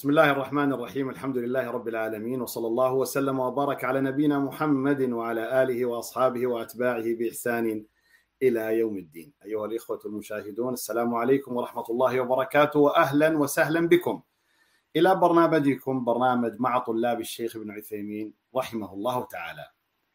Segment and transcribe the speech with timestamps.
[0.00, 5.02] بسم الله الرحمن الرحيم الحمد لله رب العالمين وصلى الله وسلم وبارك على نبينا محمد
[5.12, 7.84] وعلى آله وأصحابه وأتباعه بإحسان
[8.42, 9.32] إلى يوم الدين.
[9.44, 14.22] أيها الإخوة المشاهدون السلام عليكم ورحمة الله وبركاته واهلا وسهلا بكم
[14.96, 19.66] إلى برنامجكم برنامج مع طلاب الشيخ ابن عثيمين رحمه الله تعالى.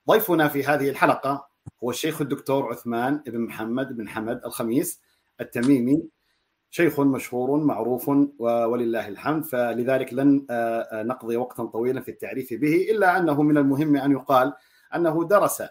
[0.10, 1.48] ضيفنا في هذه الحلقة
[1.84, 5.02] هو الشيخ الدكتور عثمان بن محمد بن حمد الخميس
[5.42, 6.04] التميمي
[6.76, 10.46] شيخ مشهور معروف ولله الحمد فلذلك لن
[10.94, 14.54] نقضي وقتا طويلا في التعريف به إلا أنه من المهم أن يقال
[14.96, 15.64] أنه درس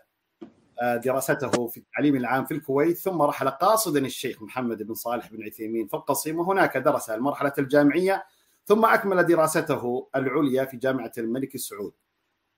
[1.05, 5.87] دراسته في التعليم العام في الكويت ثم رحل قاصدا الشيخ محمد بن صالح بن عثيمين
[5.87, 8.24] في القصيم وهناك درس المرحلة الجامعية
[8.66, 11.93] ثم أكمل دراسته العليا في جامعة الملك سعود.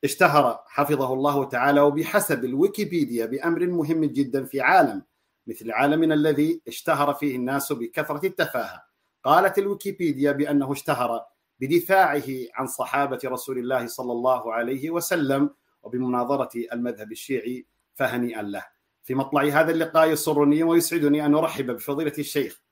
[0.04, 5.02] اشتهر حفظه الله تعالى وبحسب الويكيبيديا بأمر مهم جدا في عالم
[5.46, 8.82] مثل عالمنا الذي اشتهر فيه الناس بكثرة التفاهة.
[9.24, 11.24] قالت الويكيبيديا بأنه اشتهر
[11.60, 12.24] بدفاعه
[12.54, 15.50] عن صحابة رسول الله صلى الله عليه وسلم
[15.82, 18.62] وبمناظرة المذهب الشيعي فهنيئا له.
[19.04, 22.62] في مطلع هذا اللقاء يسرني ويسعدني أن أرحب بفضيلة الشيخ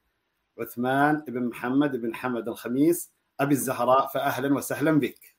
[0.58, 5.36] عثمان بن محمد بن حمد الخميس أبي الزهراء فأهلا وسهلا بك.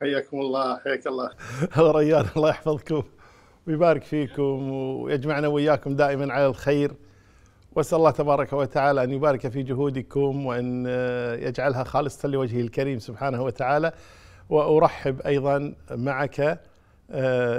[0.00, 1.30] حياكم الله حياك الله.
[1.78, 3.02] ريان الله يحفظكم.
[3.66, 6.92] ويبارك فيكم ويجمعنا وإياكم دائما على الخير
[7.72, 10.86] وأسأل الله تبارك وتعالى أن يبارك في جهودكم وأن
[11.38, 13.92] يجعلها خالصه لوجهه الكريم سبحانه وتعالى
[14.50, 16.60] وأرحب أيضا معك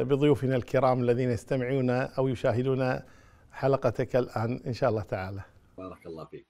[0.02, 3.00] بضيوفنا الكرام الذين يستمعون أو يشاهدون
[3.52, 5.42] حلقتك الآن إن شاء الله تعالى.
[5.78, 6.48] بارك الله فيك.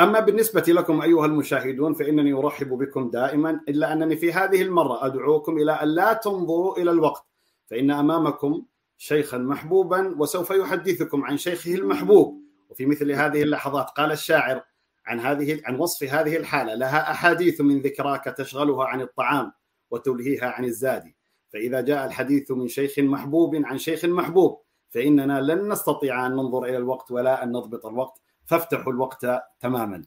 [0.00, 5.58] أما بالنسبة لكم أيها المشاهدون فإنني أرحب بكم دائما إلا أنني في هذه المرة أدعوكم
[5.58, 7.24] إلى أن لا تنظروا إلى الوقت
[7.66, 8.62] فإن أمامكم
[8.98, 12.42] شيخا محبوبا وسوف يحدثكم عن شيخه المحبوب.
[12.68, 14.62] وفي مثل هذه اللحظات قال الشاعر
[15.06, 19.52] عن هذه عن وصف هذه الحالة لها أحاديث من ذكراك تشغلها عن الطعام
[19.90, 21.12] وتلهيها عن الزاد.
[21.52, 26.76] فإذا جاء الحديث من شيخ محبوب عن شيخ محبوب فإننا لن نستطيع أن ننظر إلى
[26.76, 28.20] الوقت ولا أن نضبط الوقت.
[28.46, 29.26] فافتحوا الوقت
[29.60, 30.02] تماما.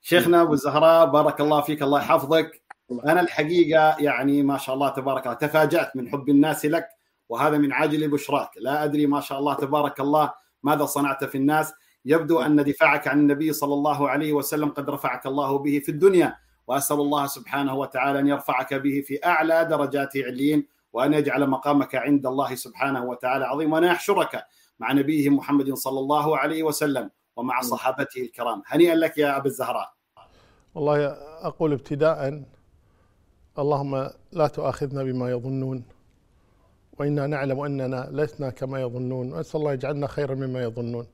[0.00, 2.62] شيخنا أبو الزهراء بارك الله فيك الله يحفظك.
[2.90, 6.88] أنا الحقيقة يعني ما شاء الله تبارك الله تفاجأت من حب الناس لك.
[7.28, 8.50] وهذا من عاجل بشراك.
[8.56, 10.32] لا أدري ما شاء الله تبارك الله
[10.62, 11.72] ماذا صنعت في الناس.
[12.04, 16.36] يبدو أن دفاعك عن النبي صلى الله عليه وسلم قد رفعك الله به في الدنيا.
[16.66, 22.26] وأسأل الله سبحانه وتعالى أن يرفعك به في أعلى درجات عليين وأن يجعل مقامك عند
[22.26, 24.44] الله سبحانه وتعالى عظيم وأن يحشرك
[24.78, 28.62] مع نبيه محمد صلى الله عليه وسلم ومع صحابته الكرام.
[28.66, 29.92] هنيئا لك يا أبا الزهراء.
[30.74, 31.06] والله
[31.46, 32.44] أقول ابتداء
[33.58, 35.84] اللهم لا تؤاخذنا بما يظنون.
[36.98, 39.32] وإنا نعلم أننا لسنا كما يظنون.
[39.32, 41.06] وأسأل الله يجعلنا خيرا مما يظنون.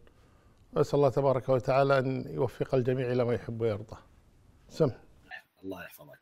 [0.73, 3.97] وأسأل الله تبارك وتعالى أن يوفق الجميع إلى ما يحب ويرضى.
[4.69, 4.91] سم.
[5.65, 6.19] الله يحفظك.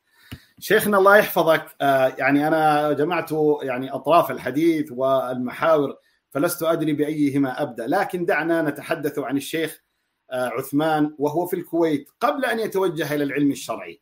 [0.59, 1.67] شيخنا الله يحفظك.
[1.81, 3.31] آه يعني أنا جمعت
[3.63, 5.97] يعني أطراف الحديث والمحاور
[6.31, 7.87] فلست أدري بأيهما أبدأ.
[7.87, 9.83] لكن دعنا نتحدث عن الشيخ
[10.31, 14.01] آه عثمان وهو في الكويت قبل أن يتوجه إلى العلم الشرعي.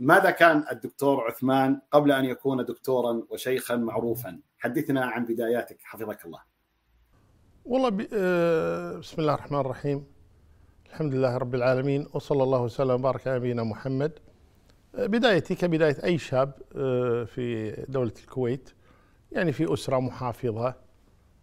[0.00, 6.40] ماذا كان الدكتور عثمان قبل أن يكون دكتورا وشيخا معروفا؟ حدثنا عن بداياتك حفظك الله.
[7.64, 7.88] والله
[8.98, 10.06] بسم الله الرحمن الرحيم.
[10.86, 14.18] الحمد لله رب العالمين وصلى الله وسلم وبارك على نبينا محمد.
[14.94, 16.52] بدايتي كبداية أي شاب
[17.26, 18.70] في دولة الكويت
[19.32, 20.74] يعني في أسرة محافظة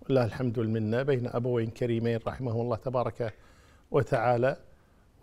[0.02, 3.34] ولله الحمد والمنة بين أبوين كريمين رحمهم الله تبارك
[3.92, 4.58] وتعالى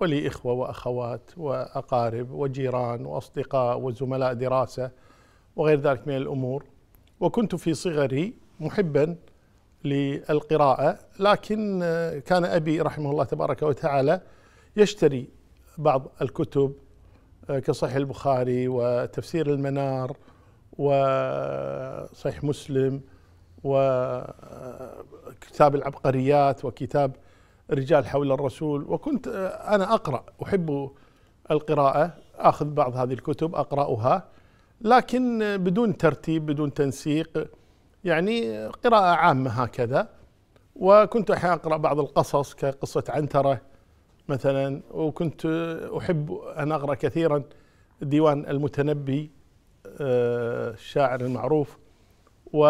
[0.05, 4.91] ولي إخوة وأخوات وأقارب وجيران وأصدقاء وزملاء دراسة
[5.57, 6.65] وغير ذلك من الأمور.
[7.21, 9.17] وكنت في صغري محبا
[9.85, 11.81] للقراءة لكن
[12.27, 14.21] كان أبي رحمه الله تبارك وتعالى
[14.77, 15.29] يشتري
[15.79, 16.73] بعض الكتب
[17.49, 20.17] كصحيح البخاري وتفسير المنار
[20.79, 23.01] وصحيح مسلم
[23.65, 24.35] وكتاب
[25.75, 27.17] العبقريات وكتاب
[27.71, 29.29] رجال حول الرسول وكنت
[29.69, 30.91] أنا أقرأ أحب
[31.51, 34.29] القراءة أخذ بعض هذه الكتب أقرأها
[34.81, 37.49] لكن بدون ترتيب بدون تنسيق
[38.05, 40.09] يعني قراءة عامة هكذا.
[40.77, 43.61] وكنت أحيانا أقرأ بعض القصص كقصة عنترة
[44.29, 45.47] مثلا وكنت
[45.99, 47.43] أحب أن أقرأ كثيرا
[48.03, 49.31] ديوان المتنبي
[49.87, 51.79] الشاعر المعروف
[52.53, 52.67] و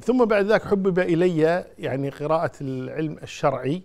[0.00, 3.82] ثم بعد ذلك حبب إلي يعني قراءة العلم الشرعي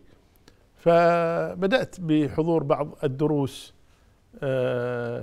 [0.76, 3.74] فبدأت بحضور بعض الدروس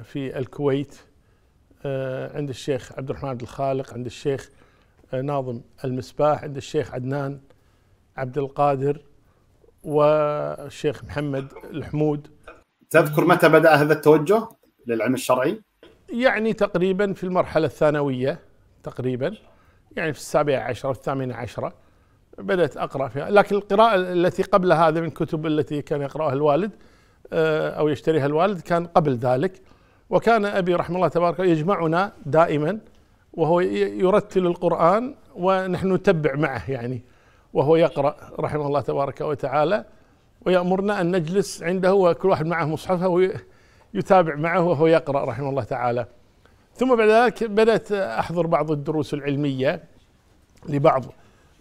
[0.03, 0.94] في الكويت
[2.35, 4.50] عند الشيخ عبد الرحمن الخالق عند الشيخ
[5.23, 7.41] ناظم المسباح عند الشيخ عدنان
[8.17, 9.00] عبد القادر
[9.85, 12.29] والشيخ محمد الحمود
[12.91, 14.49] تذكر متى بدأ هذا التوجه
[14.87, 15.62] للعلم الشرعي؟
[16.09, 18.38] يعني تقريبا في المرحلة الثانوية
[18.83, 19.35] تقريبا
[19.97, 21.73] يعني في السابعة عشرة الثامنة عشرة
[22.38, 23.31] بدأت أقرأ فيها.
[23.31, 26.71] لكن القراءة التي قبل هذا من الكتب التي كان يقرأها الوالد
[27.33, 29.62] آه، أو يشتريها الوالد كان قبل ذلك.
[30.11, 32.79] وكان أبي رحمه الله تبارك يجمعنا دائما
[33.33, 37.05] وهو يرتل القرآن ونحن نتبع معه يعني
[37.53, 39.85] وهو يقرأ رحمه الله تبارك وتعالى.
[40.47, 43.09] ويأمرنا أن نجلس عنده وكل واحد معه مصحفه
[43.94, 46.06] ويتابع معه وهو يقرأ رحمه الله تعالى.
[46.76, 49.82] ثم بعد ذلك بدأت أحضر بعض الدروس العلمية
[50.69, 51.05] لبعض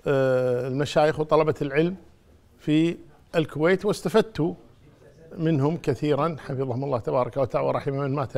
[0.07, 1.95] آه، المشايخ وطلبة العلم
[2.59, 2.97] في
[3.35, 4.56] الكويت واستفدت
[5.38, 6.35] منهم كثيرا.
[6.39, 8.33] حفظهم الله تبارك وتعالى ورحم من مات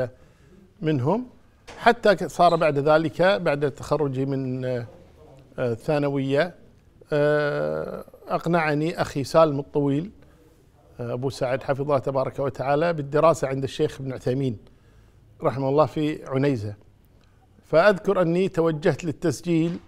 [0.81, 1.25] منهم.
[1.77, 4.85] حتى صار بعد ذلك بعد تخرجي من آه،
[5.59, 6.55] الثانوية
[7.13, 10.11] آه، أقنعني أخي سالم الطويل
[10.99, 14.57] أبو سعد حفظه الله تبارك وتعالى بالدراسة عند الشيخ ابن عثيمين.
[15.43, 16.75] رحمه الله في عنيزة.
[17.65, 19.79] فأذكر أني توجهت للتسجيل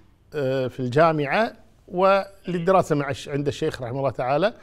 [0.69, 1.53] في الجامعة
[1.87, 4.53] وللدراسة مع عند الشيخ رحمه الله تعالى.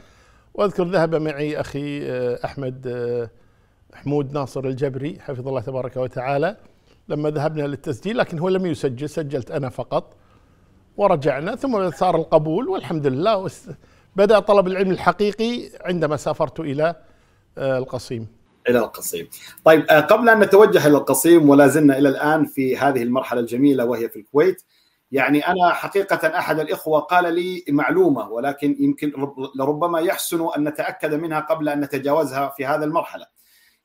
[0.53, 3.29] وأذكر ذهب معي أخي آه، أحمد آه،
[3.93, 6.57] حمود ناصر الجبري حفظه الله تبارك وتعالى.
[7.09, 10.15] لما ذهبنا للتسجيل لكن هو لم يسجل سجلت أنا فقط.
[10.97, 13.49] ورجعنا ثم صار القبول والحمد لله.
[14.15, 16.59] بدأ طلب العلم الحقيقي عندما سافرت
[17.57, 18.36] آه، القصيم.
[18.69, 19.29] إلى القصيم.
[19.63, 24.09] طيب قبل أن نتوجه إلى القصيم ولا زلنا إلى الآن في هذه المرحلة الجميلة وهي
[24.09, 24.63] في الكويت
[25.11, 29.13] يعني أنا حقيقة أحد الإخوة قال لي معلومة ولكن يمكن
[29.55, 33.25] لربما يحسن أن نتأكد منها قبل أن نتجاوزها في هذا المرحلة.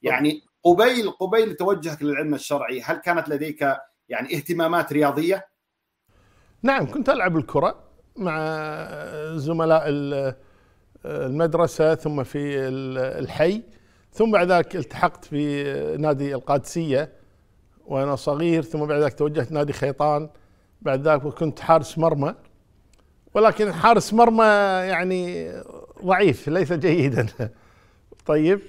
[0.02, 3.76] يعني قبيل قبيل توجهك للعلم الشرعي هل كانت لديك
[4.08, 5.46] يعني اهتمامات رياضية؟
[6.62, 7.84] نعم كنت ألعب الكرة
[8.16, 8.56] مع
[9.36, 9.82] زملاء
[11.04, 12.58] المدرسة ثم في
[13.18, 13.62] الحي
[14.12, 15.64] ثم بعد ذلك التحقت في
[15.98, 17.12] نادي القادسية
[17.86, 20.30] وأنا صغير ثم بعد ذلك توجهت نادي خيطان.
[20.82, 22.34] بعد ذلك كنت حارس مرمى
[23.34, 24.44] ولكن حارس مرمى
[24.88, 25.52] يعني
[26.04, 27.26] ضعيف ليس جيدا.
[28.26, 28.60] طيب.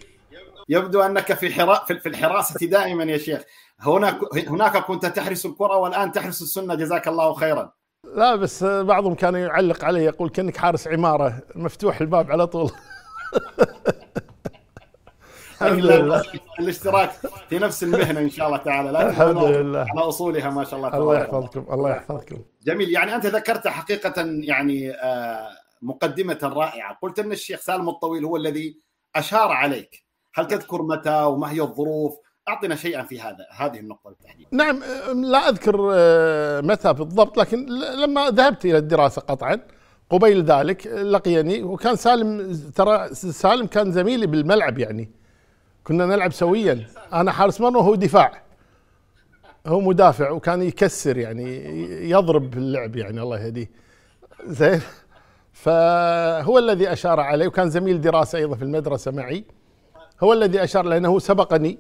[0.69, 1.49] يبدو أنك في
[1.85, 3.41] في الحراسة دائما يا شيخ.
[3.79, 7.73] هناك هناك كنت تحرس الكرة والآن تحرس السنة جزاك الله خيرا.
[8.15, 11.41] لا بس بعضهم كان يعلق علي يقول كأنك حارس عمارة.
[11.55, 12.71] مفتوح الباب على طول.
[15.61, 16.23] الحمد لله.
[16.59, 17.11] الاشتراك
[17.49, 19.79] في نفس المهنة إن شاء الله تعالى لا الحمد لله.
[19.79, 22.37] على أصولها ما شاء الله الله يحفظكم الله يحفظكم.
[22.63, 22.89] جميل.
[22.89, 25.49] يعني أنت ذكرت حقيقة يعني آه،
[25.81, 26.97] مقدمة رائعة.
[27.01, 28.79] قلت أن الشيخ سالم الطويل هو الذي
[29.15, 30.03] أشار عليك.
[30.35, 32.13] هل تذكر متى وما هي الظروف؟
[32.47, 34.47] أعطنا شيئا في هذا هذه النقطة بالتحديد.
[34.51, 34.79] نعم
[35.15, 37.65] لا أذكر آه، متى بالضبط لكن
[38.03, 39.59] لما ذهبت إلى الدراسة قطعا
[40.09, 45.22] قبيل ذلك لقيني وكان سالم ترى سالم كان زميلي بالملعب يعني.
[45.83, 46.87] كنا نلعب سويا.
[47.13, 48.43] أنا حارس مرمى وهو دفاع.
[49.67, 51.59] هو مدافع وكان يكسر يعني
[52.09, 53.71] يضرب اللعب يعني الله يهديه.
[54.45, 54.81] زين.
[55.53, 59.45] فهو الذي أشار علي وكان زميل دراسة أيضا في المدرسة معي.
[60.23, 61.77] هو الذي أشار لأنه سبقني.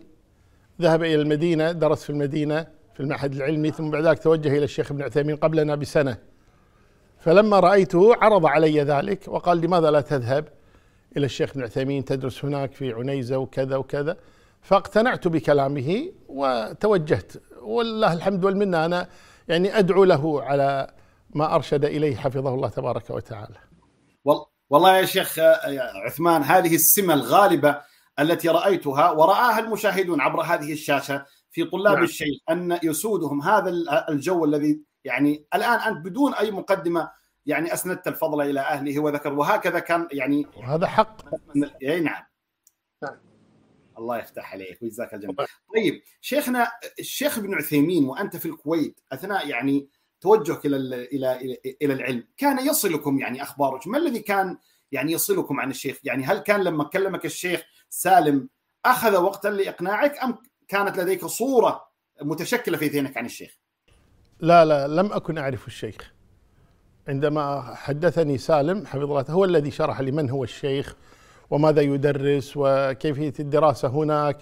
[0.81, 4.91] ذهب إلى المدينة درس في المدينة في المعهد العلمي ثم بعد ذلك توجه إلى الشيخ
[4.91, 6.17] ابن عثيمين قبلنا بسنة.
[7.19, 10.47] فلما رأيته عرض علي ذلك وقال لماذا لا تذهب؟
[11.17, 14.17] إلى الشيخ ابن عثيمين تدرس هناك في عنيزة وكذا وكذا.
[14.61, 17.33] فاقتنعت بكلامه وتوجهت.
[17.61, 19.07] والله الحمد والمنة أنا
[19.47, 20.93] يعني أدعو له على
[21.29, 23.57] ما أرشد إليه حفظه الله تبارك وتعالى.
[24.69, 25.39] والله يا شيخ
[26.05, 27.81] عثمان هذه السمة الغالبة
[28.19, 32.03] التي رأيتها ورآها المشاهدون عبر هذه الشاشة في طلاب نعم.
[32.03, 33.69] الشيخ أن يسودهم هذا
[34.09, 37.11] الجو الذي يعني الآن أنت بدون أي مقدمة
[37.45, 41.21] يعني أسندت الفضل إلى أهله وذكر وهكذا كان يعني وهذا حق.
[41.83, 42.23] إي نعم.
[43.03, 43.17] نعم.
[43.97, 45.35] الله يفتح عليك ويجزاك الجنة.
[45.75, 49.89] طيب شيخنا الشيخ ابن عثيمين وأنت في الكويت أثناء يعني
[50.21, 54.57] توجهك إلى إلى إلى العلم كان يصلكم يعني أخبارك؟ ما الذي كان
[54.91, 58.49] يعني يصلكم عن الشيخ؟ يعني هل كان لما كلمك الشيخ سالم
[58.85, 61.87] أخذ وقتا لإقناعك أم كانت لديك صورة
[62.21, 63.57] متشكلة في ذهنك عن الشيخ؟
[64.39, 66.13] لا لا لم أكن أعرف الشيخ.
[67.07, 70.95] عندما حدثني سالم حفظه الله هو الذي شرح لي من هو الشيخ
[71.49, 74.37] وماذا يدرس وكيفية الدراسة هناك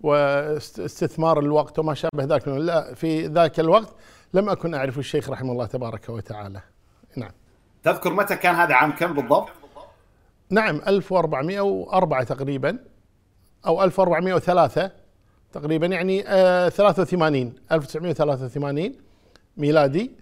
[0.00, 3.94] واستثمار الوقت وما شابه ذلك لا في ذاك الوقت
[4.34, 6.60] لم أكن أعرف الشيخ رحمه الله تبارك وتعالى.
[7.16, 7.30] نعم.
[7.82, 9.48] تذكر متى كان هذا عام؟ كم بالضبط؟
[10.50, 12.78] نعم 1404 تقريبا
[13.66, 14.90] أو 1403
[15.52, 16.22] تقريبا يعني
[16.70, 18.94] 83 آه، 1983
[19.56, 20.19] ميلادي.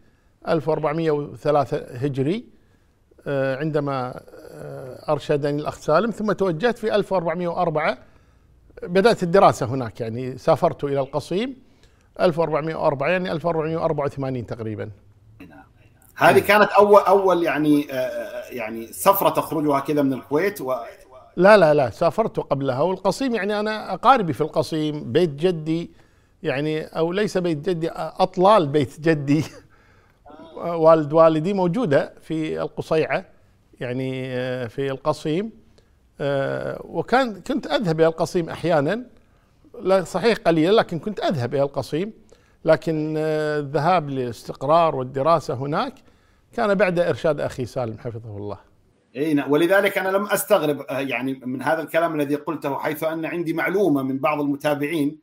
[0.48, 2.44] 1403 هجري
[3.26, 7.98] آه، عندما آه، أرشدني الأخ سالم ثم توجهت في 1404
[8.82, 11.56] بدأت الدراسة هناك يعني سافرت إلى القصيم.
[12.20, 14.90] 1404 يعني 1484 تقريبا.
[16.16, 20.74] هذه كانت أول أول يعني آه، يعني سفرة تخرجها كذا من الكويت و
[21.36, 22.80] لا لا لا سافرت قبلها.
[22.80, 25.90] والقصيم يعني أنا أقاربي في القصيم بيت جدي
[26.42, 29.44] يعني أو ليس بيت جدي أطلال بيت جدي.
[30.58, 33.24] والد والدي موجودة في القصيعة
[33.80, 35.50] يعني آه، في القصيم.
[36.20, 39.04] آه، وكان كنت أذهب إلى القصيم أحيانا.
[39.82, 42.12] لا صحيح قليلا لكن كنت أذهب إلى القصيم.
[42.64, 45.94] لكن آه، الذهاب للاستقرار والدراسة هناك
[46.52, 48.58] كان بعد إرشاد أخي سالم حفظه الله.
[49.16, 49.50] إي نعم.
[49.52, 54.18] ولذلك أنا لم أستغرب يعني من هذا الكلام الذي قلته حيث أن عندي معلومة من
[54.18, 55.20] بعض المتابعين.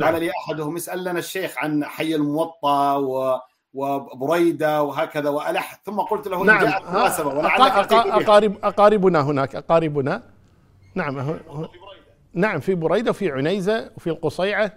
[0.00, 0.22] قال نعم.
[0.22, 3.38] لي أحدهم اسأل لنا الشيخ عن حي الموطأ و
[3.76, 5.80] وبريدة وهكذا وألح.
[5.84, 6.66] ثم قلت له نعم.
[7.92, 10.22] اقارب أقاربنا هناك أقاربنا.
[10.94, 11.38] نعم
[12.34, 14.72] نعم في بريدة وفي عنيزة وفي القصيعة.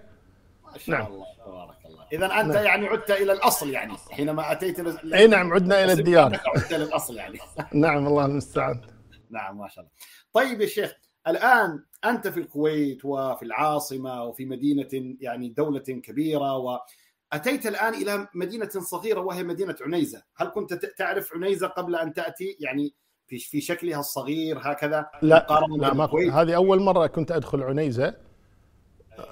[0.72, 1.06] ما شاء نعم.
[1.12, 2.06] الله تبارك الله.
[2.14, 2.66] إذا أنت نعم.
[2.66, 4.80] يعني عدت إلى الأصل يعني حينما أتيت
[5.14, 6.40] إي نعم عدنا إلى الديار.
[6.56, 7.40] عدت إلى الأصل يعني.
[7.74, 8.82] نعم الله المستعان.
[9.30, 9.92] نعم ما شاء الله.
[10.34, 10.94] طيب يا شيخ
[11.28, 16.80] الآن أنت في الكويت وفي العاصمة وفي مدينة يعني دولة كبيرة و
[17.34, 20.24] أتيت الآن إلى مدينة صغيرة وهي مدينة عنيزة.
[20.36, 22.94] هل كنت تعرف عنيزة قبل أن تأتي؟ يعني
[23.28, 28.16] في في شكلها الصغير هكذا؟ لا لا ما هذه أول مرة كنت أدخل عنيزة.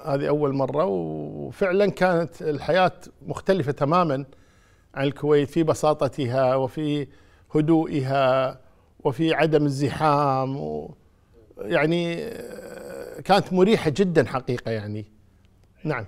[0.06, 4.26] هذه أول مرة وفعلا كانت الحياة مختلفة تماما
[4.96, 5.50] عن الكويت.
[5.50, 7.08] في بساطتها وفي
[7.56, 8.62] هدوئها
[9.00, 10.96] وفي عدم الزحام و
[11.58, 12.16] يعني
[13.22, 15.06] كانت مريحة جدا حقيقة يعني.
[15.84, 16.06] نعم.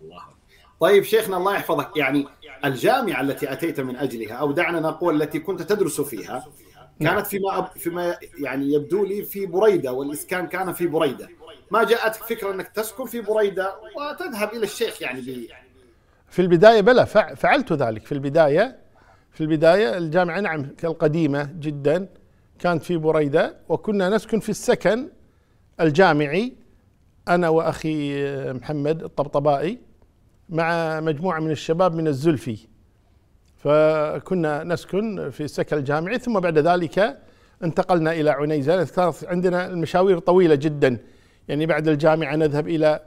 [0.00, 0.35] الله
[0.80, 2.26] طيب شيخنا الله يحفظك يعني
[2.64, 6.44] الجامعة التي أتيت من أجلها أو دعنا نقول التي كنت تدرس فيها
[7.00, 11.28] كانت فيما فيما يعني يبدو لي في بريدة والإسكان كان في بريدة.
[11.70, 15.48] ما جاءتك فكرة أنك تسكن في بريدة وتذهب إلى الشيخ يعني بي
[16.28, 17.06] في البداية بلى
[17.36, 18.06] فعلت ذلك.
[18.06, 18.76] في البداية
[19.30, 22.08] في البداية الجامعة نعم القديمه جدا
[22.58, 25.08] كانت في بريدة وكنا نسكن في السكن
[25.80, 26.52] الجامعي
[27.28, 29.85] أنا وأخي محمد الطبطبائي.
[30.48, 32.58] مع مجموعة من الشباب من الزلفي.
[33.56, 37.18] فكنا نسكن في السكن الجامعي ثم بعد ذلك
[37.64, 38.84] انتقلنا إلى عنيزة.
[38.84, 40.98] كانت عندنا المشاوير طويلة جدا.
[41.48, 43.00] يعني بعد الجامعة نذهب إلى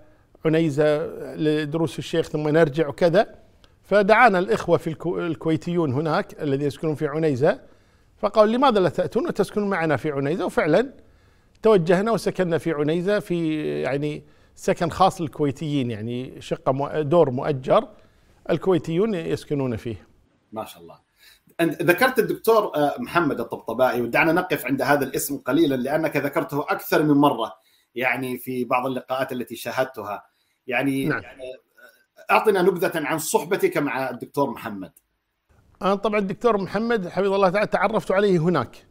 [0.45, 1.05] عنيزة
[1.35, 3.35] لدروس الشيخ ثم نرجع وكذا.
[3.83, 7.59] فدعانا الإخوة في الكويتيون هناك الذين يسكنون في عنيزة.
[8.17, 10.45] فقالوا لماذا لا تأتون؟ وتسكنون معنا في عنيزة.
[10.45, 10.89] وفعلا
[11.61, 14.23] توجهنا وسكننا في عنيزة في يعني
[14.59, 17.87] سكن خاص للكويتيين يعني شقة دور مؤجر
[18.49, 20.07] الكويتيون يسكنون فيه.
[20.51, 20.99] ما شاء الله.
[21.61, 27.13] ذكرت الدكتور آه، محمد الطبطبائي ودعنا نقف عند هذا الاسم قليلا لأنك ذكرته أكثر من
[27.13, 27.53] مرة
[27.95, 30.23] يعني في بعض اللقاءات التي شاهدتها.
[30.67, 31.19] يعني نعم.
[31.19, 34.91] آه، أعطنا نبذة عن صحبتك مع الدكتور محمد.
[35.81, 38.85] أنا طبعا الدكتور محمد حفظه الله تعالى تعرفت عليه هناك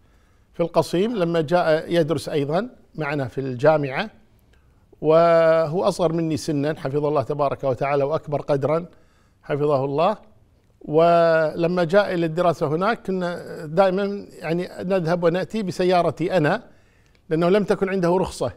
[0.55, 4.18] في القصيم لما جاء يدرس أيضا معنا في الجامعة.
[5.01, 8.87] وهو أصغر مني سنا حفظه الله تبارك وتعالى وأكبر قدرا
[9.43, 10.17] حفظه الله.
[10.81, 16.63] ولما جاء إلى الدراسة هناك كنا دائما يعني نذهب ونأتي بسيارتي أنا
[17.29, 18.53] لأنه لم تكن عنده رخصة.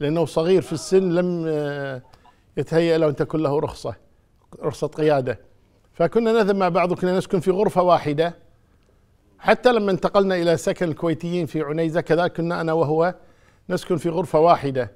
[0.00, 1.46] لأنه صغير في السن لم
[2.56, 3.94] يتهيأ له أن تكون له رخصة
[4.62, 5.38] رخصة قيادة.
[5.92, 8.34] فكنا نذهب مع بعض وكنا نسكن في غرفة واحدة.
[9.38, 13.14] حتى لما انتقلنا إلى سكن الكويتيين في عنيزة كذلك كنا أنا وهو
[13.70, 14.92] نسكن في غرفة واحدة.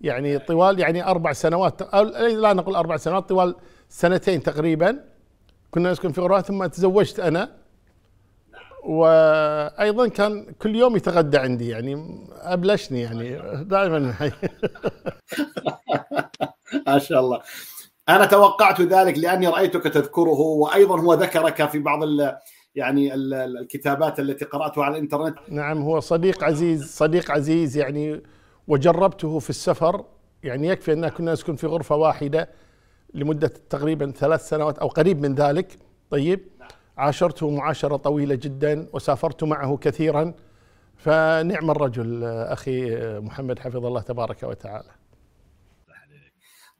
[0.00, 3.54] يعني طوال يعني أربع سنوات أو لا نقول أربع سنوات طوال
[3.88, 5.04] سنتين تقريبا
[5.70, 7.58] كنا نسكن في غرفه ثم تزوجت أنا.
[8.84, 13.98] وأيضا كان كل يوم يتغدى عندي يعني أبلشني يعني دائما
[16.86, 17.40] ما شاء الله.
[18.08, 22.00] أنا توقعت ذلك لأني رأيتك تذكره وأيضا هو ذكرك في بعض
[22.74, 25.36] يعني الكتابات التي قرأتها على الإنترنت.
[25.48, 28.22] نعم هو صديق عزيز صديق عزيز يعني
[28.68, 30.04] وجربته في السفر
[30.42, 32.48] يعني يكفي أن كنا نسكن في غرفة واحدة
[33.14, 35.78] لمدة تقريبا ثلاث سنوات أو قريب من ذلك.
[36.10, 36.48] طيب
[36.96, 40.34] عاشرته معاشرة طويلة جدا وسافرت معه كثيرا.
[40.96, 44.90] فنعم الرجل أخي محمد حفظ الله تبارك وتعالى.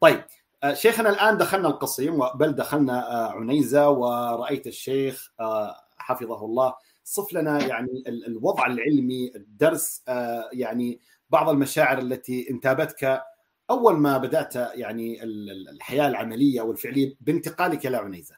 [0.01, 0.25] طيب
[0.73, 6.75] شيخنا الآن دخلنا القصيم بل دخلنا آه، عنيزة ورأيت الشيخ آه، حفظه الله.
[7.05, 13.23] صف لنا يعني الوضع العلمي الدرس آه، يعني بعض المشاعر التي انتابتك
[13.71, 15.23] أول ما بدأت يعني
[15.73, 18.35] الحياة العملية والفعلية بانتقالك إلى عنيزة؟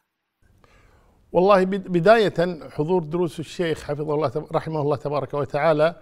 [1.32, 5.96] والله بداية حضور دروس الشيخ حفظه الله رحمه الله تبارك وتعالى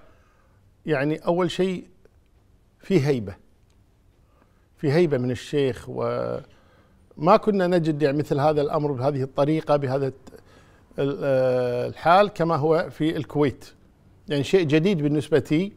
[0.87, 1.88] يعني أول شيء
[2.80, 3.37] في هيبة.
[4.76, 10.12] في هيبة من الشيخ وما كنا نجد يعني مثل هذا الأمر بهذه الطريقة بهذا
[10.99, 13.64] الحال كما هو في الكويت.
[14.28, 15.73] يعني شيء جديد بالنسبة لي.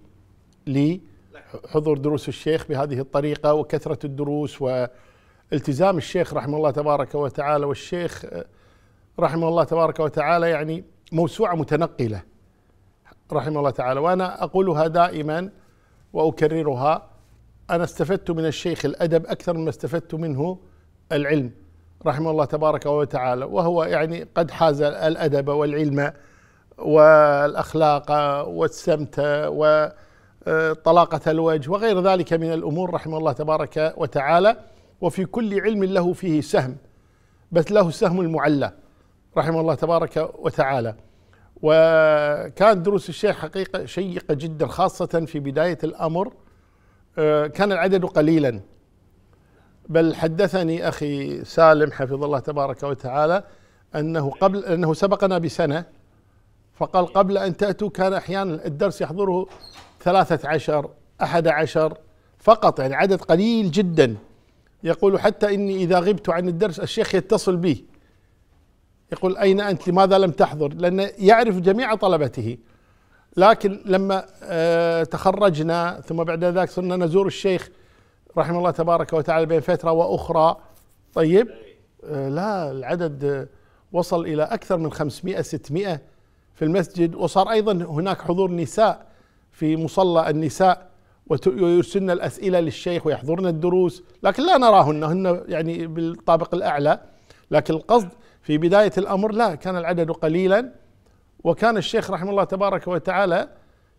[1.69, 7.65] حضور دروس الشيخ بهذه الطريقة وكثرة الدروس والتزام الشيخ رحمه الله تبارك وتعالى.
[7.65, 8.25] والشيخ
[9.19, 12.23] رحمه الله تبارك وتعالى يعني موسوعة متنقلة
[13.31, 13.99] رحمه الله تعالى.
[13.99, 15.49] وأنا أقولها دائما
[16.13, 17.09] وأكررها
[17.69, 20.59] أنا استفدت من الشيخ الأدب أكثر مما استفدت منه
[21.11, 21.51] العلم
[22.05, 23.45] رحمه الله تبارك وتعالى.
[23.45, 26.13] وهو يعني قد حاز الأدب والعلم
[26.77, 28.11] والأخلاق
[28.47, 29.19] والسمت
[30.47, 34.57] وطلاقة الوجه وغير ذلك من الأمور رحمه الله تبارك وتعالى
[35.01, 36.77] وفي كل علم له فيه سهم
[37.51, 38.73] بس له السهم المعلى
[39.37, 40.95] رحمه الله تبارك وتعالى.
[41.61, 46.33] وكانت دروس الشيخ حقيقة شيقة جدا خاصة في بداية الأمر
[47.17, 48.59] آه، كان العدد قليلا.
[49.89, 53.43] بل حدثني أخي سالم حفظ الله تبارك وتعالى
[53.95, 55.85] أنه قبل أنه سبقنا بسنة
[56.73, 59.47] فقال قبل أن تأتوا كان أحيانا الدرس يحضره
[60.01, 60.89] ثلاثة عشر
[61.23, 61.97] أحد عشر
[62.39, 64.15] فقط يعني عدد قليل جدا.
[64.83, 67.85] يقول حتى إني إذا غبت عن الدرس الشيخ يتصل بي.
[69.11, 72.57] يقول أين أنت؟ لماذا لم تحضر؟ لأنه يعرف جميع طلبته.
[73.37, 77.69] لكن لما آه، تخرجنا ثم بعد ذلك صرنا نزور الشيخ
[78.37, 80.57] رحمه الله تبارك وتعالى بين فترة وأخرى.
[81.13, 81.47] طيب
[82.03, 83.49] آه، لا العدد
[83.91, 86.01] وصل إلى أكثر من 500 600
[86.55, 87.15] في المسجد.
[87.15, 89.10] وصار أيضا هناك حضور نساء.
[89.51, 90.91] في مصلى النساء
[91.47, 94.03] ويرسلن الأسئلة للشيخ ويحضرن الدروس.
[94.23, 96.99] لكن لا نراهن هن يعني بالطابق الأعلى.
[97.51, 98.09] لكن القصد
[98.41, 100.71] في بداية الأمر لا كان العدد قليلا.
[101.43, 103.49] وكان الشيخ رحمه الله تبارك وتعالى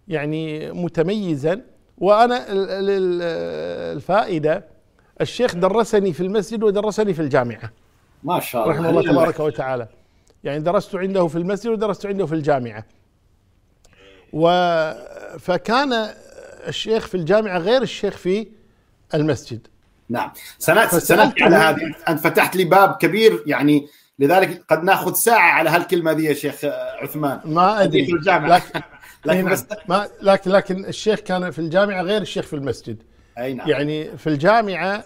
[0.08, 1.60] يعني متميزا.
[1.98, 4.64] وأنا الفائدة
[5.20, 7.70] الشيخ درسني في المسجد ودرسني في الجامعة.
[8.24, 8.74] ما شاء الله.
[8.74, 9.88] رحمه الله تبارك وتعالى.
[10.44, 12.84] يعني درست عنده في المسجد ودرست عنده في الجامعة.
[14.32, 14.48] و
[15.38, 16.08] فكان
[16.68, 18.46] الشيخ في الجامعة غير الشيخ في
[19.14, 19.66] المسجد.
[20.08, 20.32] نعم.
[20.58, 21.94] سنأتي سنأتي على هذه.
[22.08, 26.54] أنت فتحت لي باب كبير يعني لذلك قد ناخذ ساعة على هالكلمة دي يا شيخ
[27.02, 27.40] عثمان.
[27.44, 28.06] ما أدري.
[28.06, 28.48] في الجامعة.
[28.58, 28.82] لكن
[29.24, 33.02] لكن بس ما لكن لكن الشيخ كان في الجامعة غير الشيخ في المسجد.
[33.38, 33.68] أي نعم.
[33.68, 35.04] يعني في الجامعة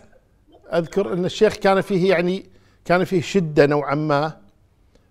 [0.73, 2.47] أذكر أن الشيخ كان فيه يعني
[2.85, 4.37] كان فيه شدة نوعا ما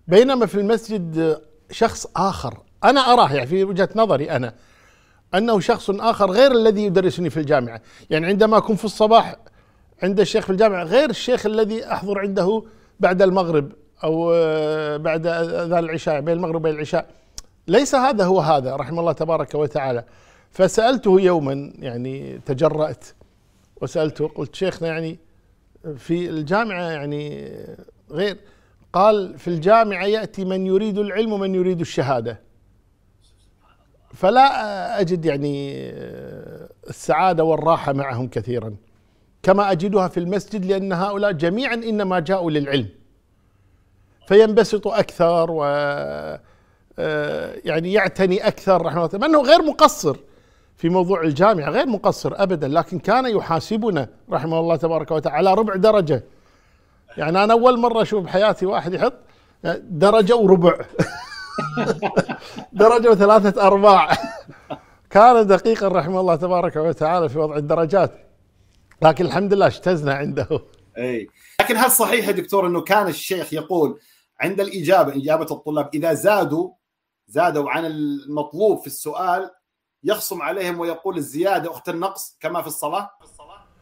[0.08, 2.65] بينما في المسجد شخص آخر.
[2.90, 4.54] أنا أراه يعني في وجهة نظري أنا
[5.34, 7.80] أنه شخص آخر غير الذي يدرسني في الجامعة.
[8.10, 9.36] يعني عندما أكون في الصباح
[10.02, 12.62] عند الشيخ في الجامعة غير الشيخ الذي أحضر عنده
[13.00, 13.72] بعد المغرب
[14.04, 17.06] أو آه، بعد أذان العشاء بين المغرب وبين العشاء.
[17.68, 20.04] ليس هذا هو هذا رحمه الله تبارك وتعالى.
[20.50, 23.04] فسألته يوما يعني تجرأت
[23.82, 25.18] وسألته قلت شيخنا يعني
[25.96, 27.52] في الجامعة يعني
[28.10, 28.36] غير
[28.92, 32.45] قال في الجامعة يأتي من يريد العلم ومن يريد الشهادة.
[34.16, 35.80] فلا أجد يعني
[36.88, 38.76] السعادة والراحة معهم كثيرا.
[39.42, 42.88] كما أجدها في المسجد لأن هؤلاء جميعا إنما جاءوا للعلم.
[44.28, 45.64] فينبسط أكثر و
[46.98, 49.26] آه، يعني يعتني أكثر رحمه الله.
[49.26, 50.16] إنه غير مقصر
[50.76, 55.76] في موضوع الجامعة غير مقصر ابدا لكن كان يحاسبنا رحمه الله تبارك وتعالى على ربع
[55.76, 56.24] درجة.
[57.16, 59.14] يعني أنا أول مرة أشوف بحياتي واحد يحط
[59.90, 60.74] درجة وربع.
[62.72, 64.08] درجة وثلاثه أرباع.
[65.10, 68.12] كان دقيقا رحمه الله تبارك وتعالى في وضع الدرجات.
[69.02, 70.48] لكن الحمد لله اجتزنا عنده.
[70.98, 71.28] اي
[71.60, 74.00] لكن هل صحيح يا دكتور إنه كان الشيخ يقول
[74.40, 76.70] عند الإجابة إجابة الطلاب إذا زادوا
[77.28, 79.50] زادوا عن المطلوب في السؤال
[80.04, 83.10] يخصم عليهم ويقول الزيادة أخت النقص كما في الصلاة؟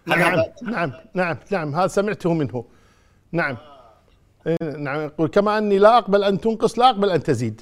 [0.07, 1.75] نعم نعم نعم نعم.
[1.75, 2.65] هذا سمعته منه.
[3.33, 3.57] نعم.
[4.63, 7.61] نعم يقول كما أني لا أقبل أن تنقص لا أقبل أن تزيد.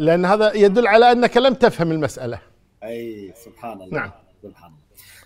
[0.00, 2.40] لأن هذا يدل على أنك لم تفهم المسألة.
[2.82, 3.98] أي سبحان الله.
[3.98, 4.10] نعم.
[4.42, 4.78] سبحان الله.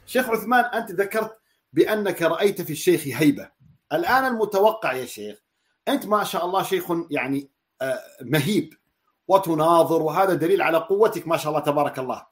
[0.07, 1.39] شيخ عثمان أنت ذكرت
[1.73, 3.51] بأنك رأيت في الشيخ هيبة.
[3.93, 5.39] الآن المتوقع يا شيخ
[5.89, 7.51] أنت ما شاء الله شيخ يعني
[7.83, 8.75] آه، مهيب
[9.29, 12.27] وتناظر وهذا دليل على قوتك ما شاء الله تبارك الله.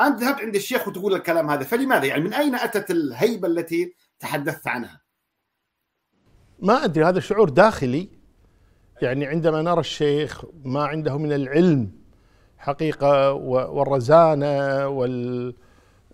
[0.00, 4.68] أنت ذهبت عند الشيخ وتقول الكلام هذا فلماذا؟ يعني من أين أتت الهيبة التي تحدثت
[4.68, 5.07] عنها؟
[6.58, 8.08] ما أدري هذا شعور داخلي.
[9.02, 11.90] يعني عندما نرى الشيخ ما عنده من العلم
[12.58, 15.54] حقيقة والرزانة وال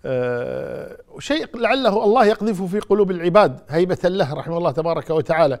[0.07, 3.59] آه، شيء لعله الله يقذفه في قلوب العباد.
[3.69, 5.59] هيبة له رحمه الله تبارك وتعالى.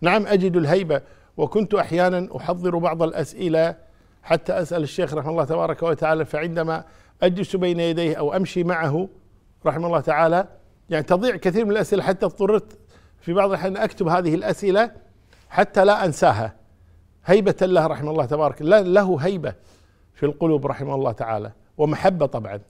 [0.00, 1.02] نعم أجد الهيبة
[1.36, 3.76] وكنت أحيانا أحضر بعض الأسئلة
[4.22, 6.84] حتى أسأل الشيخ رحمه الله تبارك وتعالى فعندما
[7.22, 9.08] أجلس بين يديه أو أمشي معه
[9.66, 10.48] رحمه الله تعالى
[10.90, 12.78] يعني تضيع كثير من الأسئلة حتى اضطررت
[13.22, 14.92] في بعض الأحيان أكتب هذه الأسئلة
[15.48, 16.56] حتى لا أنساها.
[17.24, 18.62] هيبة له رحمه الله تبارك.
[18.62, 19.54] له هيبة
[20.14, 22.60] في القلوب رحمه الله تعالى ومحبة طبعا.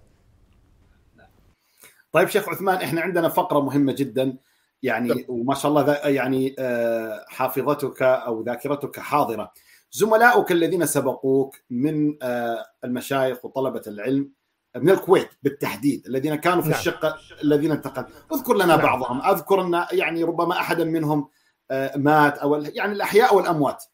[2.12, 4.36] طيب شيخ عثمان إحنا عندنا فقرة مهمة جدا.
[4.82, 9.52] يعني وما شاء الله يعني آه، حافظتك أو ذاكرتك حاضرة.
[9.92, 14.30] زملائك الذين سبقوك من آه، المشايخ وطلبة العلم
[14.76, 16.78] من الكويت بالتحديد الذين كانوا في نعم.
[16.78, 18.80] الشقة الذين انتقل اذكر لنا نعم.
[18.80, 21.28] بعضهم اذكر أن يعني ربما أحدا منهم
[21.70, 23.84] آه، مات أو يعني الأحياء والأموات.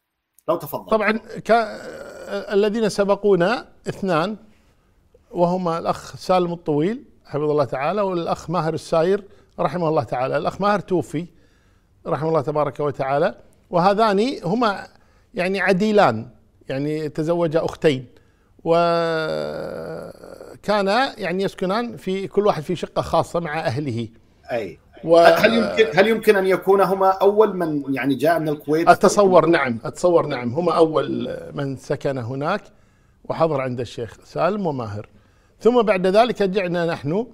[0.48, 0.90] لو تفضل.
[0.90, 1.50] طبعا ك...
[2.52, 4.36] الذين سبقونا اثنان
[5.30, 9.24] وهما الأخ سالم الطويل حفظه الله تعالى والأخ ماهر الساير
[9.58, 10.36] رحمه الله تعالى.
[10.36, 11.26] الأخ ماهر توفي
[12.06, 13.34] رحمه الله تبارك وتعالى
[13.70, 14.86] وهذان هما
[15.34, 16.28] يعني عديلان
[16.68, 18.06] يعني تزوج أختين.
[20.58, 24.08] وكان يعني يسكنان في كل واحد في شقة خاصة مع أهله.
[24.52, 24.78] أي.
[25.04, 25.16] و...
[25.16, 29.78] هل يمكن هل يمكن أن يكون هما أول من يعني جاء من الكويت؟ أتصور نعم
[29.84, 30.52] أتصور نعم.
[30.52, 32.62] هما أول من سكن هناك
[33.24, 35.08] وحضر عند الشيخ سالم وماهر.
[35.60, 37.26] ثم بعد ذلك جئنا نحن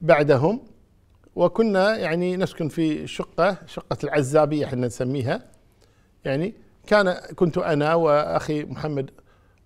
[0.00, 0.60] بعدهم
[1.36, 5.42] وكنا يعني نسكن في شقة شقة العزابية إحنا نسميها.
[6.24, 6.54] يعني
[6.86, 9.10] كان كنت أنا وأخي محمد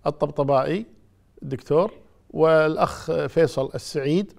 [0.07, 0.85] الطبطبائي
[1.43, 2.02] الدكتور
[2.33, 4.33] والأخ فيصل السعيد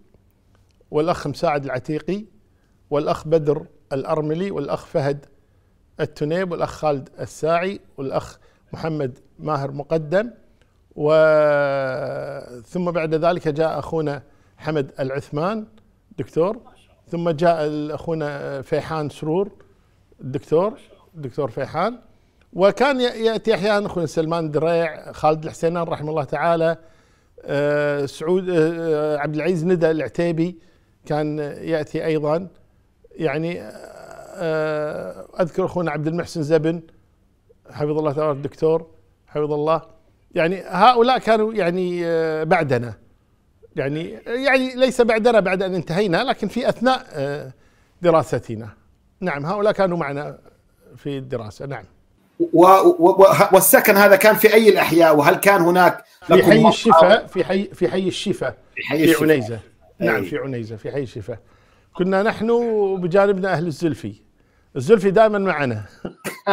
[0.90, 2.24] والأخ مساعد العتيقي
[2.90, 5.26] والأخ بدر الأرملي والأخ فهد
[6.00, 8.38] التنيب والأخ خالد الساعي والأخ
[8.72, 10.30] محمد ماهر مقدم
[10.96, 11.10] و
[12.62, 14.22] ثم بعد ذلك جاء أخونا
[14.58, 15.66] حمد العثمان
[16.18, 16.60] دكتور.
[17.08, 19.52] ثم جاء أخونا فيحان سرور
[20.20, 20.78] الدكتور
[21.14, 21.98] الدكتور فيحان.
[22.52, 26.76] وكان يأتي أحيانا أخونا سلمان دريع خالد الحسينان رحمه الله تعالى
[28.06, 30.58] سعود آه، عبد العزيز ندى العتيبي
[31.06, 32.48] كان يأتي أيضا.
[33.10, 36.82] يعني آه، أذكر أخونا عبد المحسن زبن
[37.70, 38.86] حفظ الله تعالى الدكتور
[39.26, 39.82] حفظ الله.
[40.34, 42.04] يعني هؤلاء كانوا يعني
[42.44, 42.94] بعدنا.
[43.76, 47.06] يعني يعني ليس بعدنا بعد أن انتهينا لكن في أثناء
[48.02, 48.68] دراستنا.
[49.20, 50.38] نعم هؤلاء كانوا معنا
[50.96, 51.66] في الدراسة.
[51.66, 51.84] نعم.
[53.52, 57.88] والسكن هذا كان في أي الأحياء؟ وهل كان هناك في حي الشفاء في حي في
[57.88, 59.58] حي الشفاء في, حي في عنيزة.
[59.98, 61.38] نعم في عنيزة في حي الشفاء.
[61.96, 62.48] كنا نحن
[63.00, 64.14] بجانبنا أهل الزلفي.
[64.76, 65.84] الزلفي دائما معنا.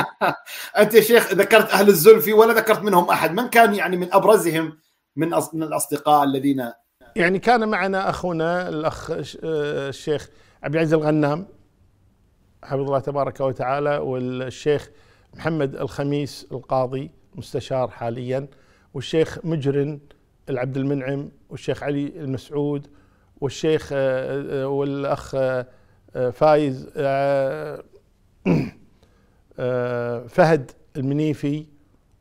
[0.78, 4.78] أنت يا شيخ ذكرت أهل الزلفي ولا ذكرت منهم أحد؟ من كان يعني من أبرزهم
[5.16, 6.72] من من الأصدقاء الذين؟
[7.16, 9.12] يعني كان معنا أخونا الأخ
[9.44, 10.30] الشيخ
[10.64, 11.48] عبد العزيز الغنام
[12.64, 14.90] حفظه الله تبارك وتعالى والشيخ
[15.34, 18.48] محمد الخميس القاضي مستشار حاليا
[18.94, 20.00] والشيخ مجرن
[20.50, 22.88] العبد المنعم والشيخ علي المسعود
[23.42, 25.68] والشيخ آه، آه، والأخ آه،
[26.32, 26.90] فايز
[30.28, 31.66] فهد المنيفي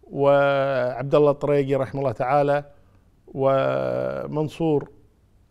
[0.02, 2.64] وعبد الله الطريقي رحمه الله تعالى
[3.26, 4.90] ومنصور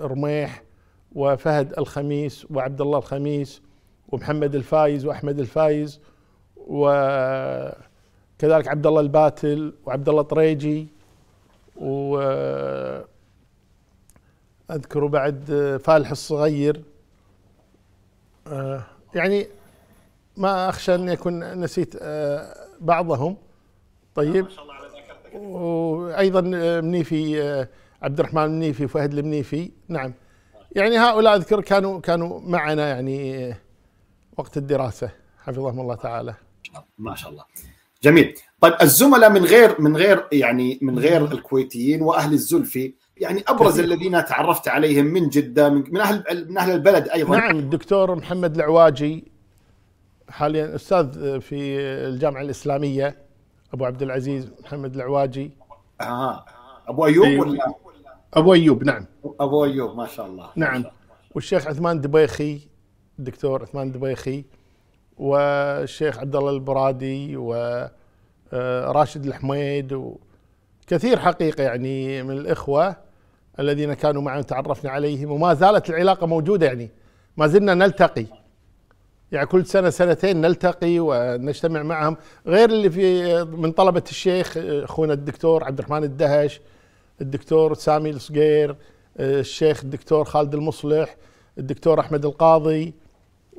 [0.02, 0.64] رميح
[1.16, 3.62] وفهد الخميس وعبد الله الخميس
[4.08, 6.02] ومحمد الفايز وأحمد الفايز
[6.68, 7.78] وكذلك
[8.68, 10.88] عبد الله الباتل وعبد الله طريجي
[11.76, 12.20] و
[14.72, 16.82] أذكر بعد فالح الصغير.
[18.48, 18.84] آه،
[19.16, 19.48] يعني
[20.38, 23.38] ما أخشى أن يكون نسيت آه، بعضهم.
[24.16, 24.48] طيب.
[25.34, 26.42] وأيضا
[26.82, 27.68] منيفي آه،
[28.02, 29.72] عبد الرحمن المنيفي وفهد المنيفي.
[29.88, 30.14] نعم.
[30.72, 33.54] يعني هؤلاء أذكر كانوا كانوا معنا يعني
[34.38, 35.10] وقت الدراسة.
[35.44, 36.34] حفظهم الله تعالى.
[37.00, 37.44] ما شاء الله.
[38.04, 38.36] جميل.
[38.62, 44.26] طيب الزملاء من غير من غير يعني من غير الكويتيين وأهل الزلفي يعني أبرز الذين
[44.26, 47.38] تعرفت عليهم من جدة من, من أهل من أهل البلد أيضا.
[47.38, 49.32] نعم الدكتور محمد العواجي
[50.30, 53.18] حاليا أستاذ في الجامعة الإسلامية
[53.74, 55.52] أبو عبد العزيز محمد العواجي.
[56.02, 56.46] آه.
[56.88, 57.40] أبو أيوب.
[57.40, 57.74] ولا؟
[58.34, 59.06] أبو أيوب نعم.
[59.40, 60.50] أبو أيوب ما شاء الله.
[60.56, 60.84] نعم.
[61.36, 62.60] والشيخ عثمان دبيخي
[63.20, 64.44] الدكتور عثمان دبيخي
[65.20, 72.96] والشيخ عبد الله البرادي وراشد آه، الحميد وكثير حقيقة يعني من الإخوة
[73.60, 76.90] الذين كانوا معنا تعرفنا عليهم وما زالت العلاقة موجودة يعني.
[77.38, 78.26] ما زلنا نلتقي.
[79.32, 82.18] يعني كل سنة سنتين نلتقي ونجتمع معهم.
[82.48, 86.62] غير اللي في من طلبة الشيخ أخونا الدكتور عبد الرحمن الدهش
[87.22, 88.76] الدكتور سامي الصقير
[89.20, 91.16] الشيخ الدكتور خالد المصلح
[91.58, 92.94] الدكتور أحمد القاضي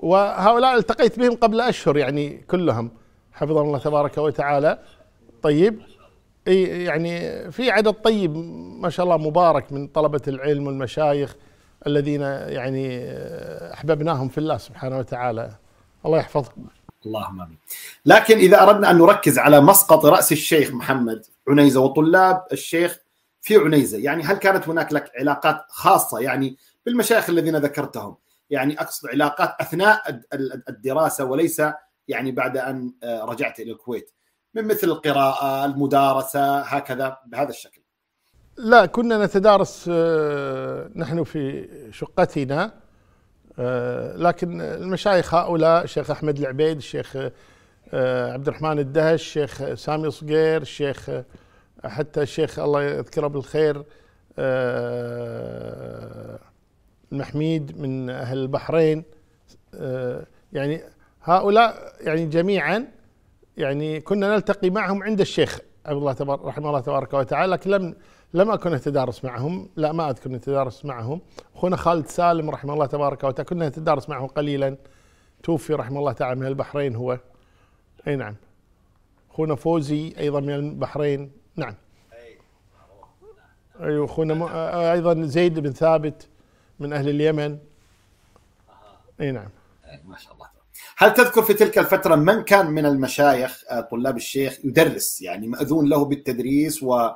[0.03, 2.91] وهؤلاء التقيت بهم قبل أشهر يعني كلهم.
[3.33, 4.79] حفظهم الله تبارك وتعالى.
[5.43, 5.81] طيب.
[6.47, 8.37] يعني في عدد طيب
[8.81, 11.37] ما شاء الله مبارك من طلبة العلم والمشايخ
[11.87, 13.03] الذين يعني
[13.73, 15.51] أحببناهم في الله سبحانه وتعالى.
[16.07, 16.67] الله يحفظهم.
[17.07, 17.59] اللهم آمين.
[18.07, 22.99] لكن إذا أردنا أن نركز على مسقط رأس الشيخ محمد عنيزة وطلاب الشيخ
[23.41, 28.17] في عنيزة، يعني هل كانت هناك لك علاقات خاصة يعني بالمشايخ الذين ذكرتهم؟
[28.51, 30.21] يعني أقصد علاقات أثناء
[30.69, 31.63] الدراسة وليس
[32.09, 34.11] يعني بعد أن رجعت إلى الكويت
[34.55, 37.83] من مثل القراءة، المدارسة هكذا بهذا الشكل.
[38.57, 42.73] لا كنا نتدارس آه، نحن في شقتنا
[43.59, 47.17] آه، لكن المشايخ هؤلاء الشيخ أحمد العبيد الشيخ
[47.93, 51.11] آه، عبد الرحمن الدهش الشيخ سامي صقير الشيخ
[51.85, 53.85] حتى الشيخ الله يذكره بالخير
[57.13, 59.05] المحميد من أهل البحرين
[60.53, 60.81] يعني
[61.23, 62.89] هؤلاء يعني جميعا
[63.57, 67.95] يعني كنا نلتقي معهم عند الشيخ عبد الله تبارك رحمه الله تبارك وتعالى لكن لم
[68.35, 71.21] لم أكن اتدارس معهم لا ما أذكر اتدارس معهم.
[71.57, 74.77] أخونا خالد سالم رحمه الله تبارك وتعالى كنا نتدارس معه قليلا.
[75.43, 77.19] توفي رحمه الله تعالى من البحرين هو.
[78.07, 78.37] أي نعم.
[79.31, 81.33] أخونا فوزي أيضا من البحرين.
[81.57, 81.75] نعم.
[83.81, 86.29] أيوه أخونا أيضا زيد بن ثابت.
[86.81, 87.59] من أهل اليمن.
[89.21, 89.49] أي نعم.
[90.05, 90.47] ما شاء الله.
[90.97, 96.05] هل تذكر في تلك الفترة من كان من المشايخ طلاب الشيخ يدرس يعني مأذون له
[96.05, 97.11] بالتدريس و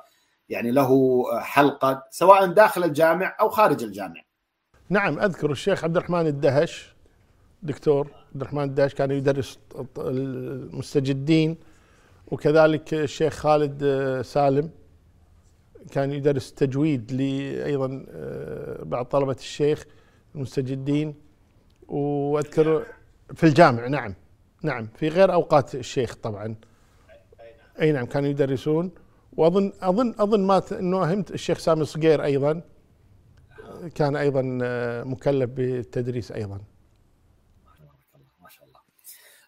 [0.48, 4.22] يعني له حلقة سواء داخل الجامع أو خارج الجامع.
[4.88, 6.94] نعم أذكر الشيخ عبد الرحمن الدهش.
[7.62, 9.58] دكتور عبد الرحمن الدهش كان يدرس
[9.98, 11.56] المستجدين
[12.26, 13.84] وكذلك الشيخ خالد
[14.24, 14.70] سالم.
[15.90, 19.84] كان يدرس تجويد لي أيضا آه، بعض طلبة الشيخ
[20.34, 21.14] المستجدين.
[21.88, 22.86] وأذكر
[23.34, 24.14] في الجامع نعم
[24.62, 26.56] نعم في غير أوقات الشيخ طبعا.
[27.80, 28.90] أي نعم كانوا يدرسون.
[29.32, 30.62] وأظن أظن أظن ما
[31.02, 32.62] أهمت الشيخ سامي صقير أيضا.
[33.94, 36.32] كان أيضا آه، مكلف بالتدريس
[38.64, 38.80] الله.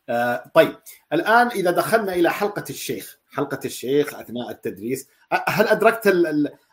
[0.09, 0.77] آه طيب
[1.13, 3.16] الآن إذا دخلنا إلى حلقة الشيخ.
[3.37, 5.09] حلقة الشيخ أثناء التدريس.
[5.49, 6.13] هل أدركت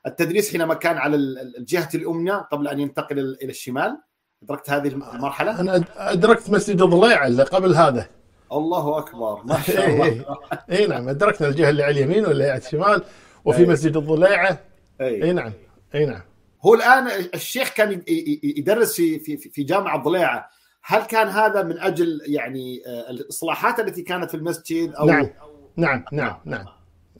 [0.07, 1.15] التدريس حينما كان على
[1.57, 3.97] الجهة اليمنى قبل أن ينتقل إلى الشمال؟
[4.43, 8.07] أدركت هذه المرحلة؟ أنا أدركت مسجد الضليعه اللي قبل هذا.
[8.51, 10.25] الله أكبر ما شاء الله.
[10.71, 13.03] إي نعم أدركنا الجهة اللي على اليمين واللي على الشمال
[13.45, 13.65] وفي أي.
[13.65, 14.59] مسجد الضليعه
[15.01, 15.33] إي.
[15.33, 15.53] نعم
[15.95, 16.21] إي نعم.
[16.65, 18.01] هو الآن الشيخ كان
[18.43, 20.49] يدرس في في في جامعة الضليعه
[20.83, 25.29] هل كان هذا من أجل يعني آه، الإصلاحات التي كانت في المسجد أو نعم.
[25.77, 26.65] نعم نعم نعم.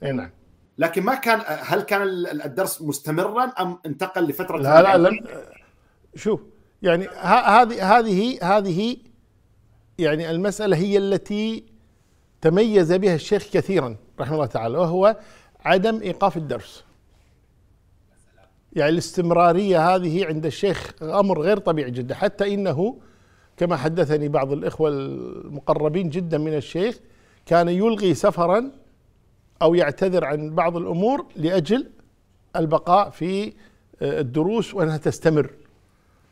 [0.02, 0.30] إي نعم.
[0.78, 2.02] لكن ما كان هل كان
[2.44, 5.20] الدرس مستمرا أم انتقل لفترة لا لا لم
[6.14, 6.40] شوف
[6.82, 8.96] يعني هذه هذه هذه
[9.98, 11.64] يعني المسألة هي التي
[12.40, 15.16] تميز بها الشيخ كثيرا رحمه الله تعالى وهو
[15.64, 16.84] عدم إيقاف الدرس.
[18.72, 23.00] يعني الاستمرارية هذه عند الشيخ أمر غير طبيعي جدا حتى إنه
[23.56, 26.98] كما حدثني بعض الإخوة المقربين جدا من الشيخ
[27.46, 28.70] كان يلغي سفرا
[29.62, 31.90] أو يعتذر عن بعض الأمور لأجل
[32.56, 33.52] البقاء في
[34.02, 35.50] الدروس وأنها تستمر.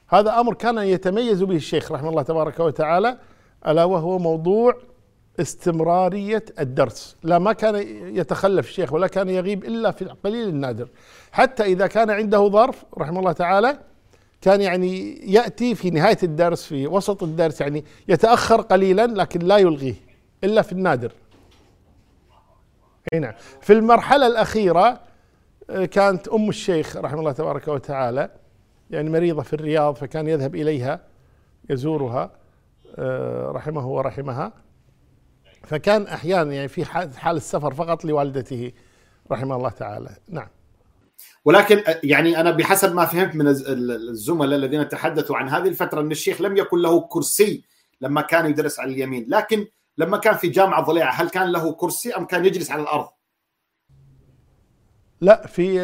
[0.08, 3.18] هذا أمر كان يتميز به الشيخ رحمه الله تبارك وتعالى
[3.66, 4.76] ألا وهو موضوع
[5.40, 7.74] استمرارية الدرس، لا ما كان
[8.16, 10.88] يتخلف الشيخ ولا كان يغيب إلا في القليل النادر،
[11.32, 13.78] حتى إذا كان عنده ظرف رحمه الله تعالى
[14.40, 20.11] كان يعني يأتي في نهاية الدرس في وسط الدرس يعني يتأخر قليلا لكن لا يلغيه.
[20.44, 21.12] إلا في النادر.
[23.12, 25.00] إي نعم، في المرحلة الأخيرة
[25.70, 28.30] آه، كانت أم الشيخ رحمه الله تبارك وتعالى
[28.90, 31.00] يعني مريضة في الرياض فكان يذهب إليها
[31.70, 32.30] يزورها
[32.96, 34.52] آه، رحمه ورحمها.
[35.64, 38.72] فكان أحيانا يعني في حال السفر فقط لوالدته
[39.30, 40.16] رحمه الله تعالى.
[40.28, 40.48] نعم.
[41.44, 46.10] ولكن آه، يعني أنا بحسب ما فهمت من الزملاء الذين تحدثوا عن هذه الفترة أن
[46.10, 47.64] الشيخ لم يكن له كرسي
[48.00, 49.26] لما كان يدرس على اليمين.
[49.28, 49.66] لكن
[49.98, 53.08] لما كان في جامعة ضليعة هل كان له كرسي أم كان يجلس على الأرض؟
[55.20, 55.74] لا في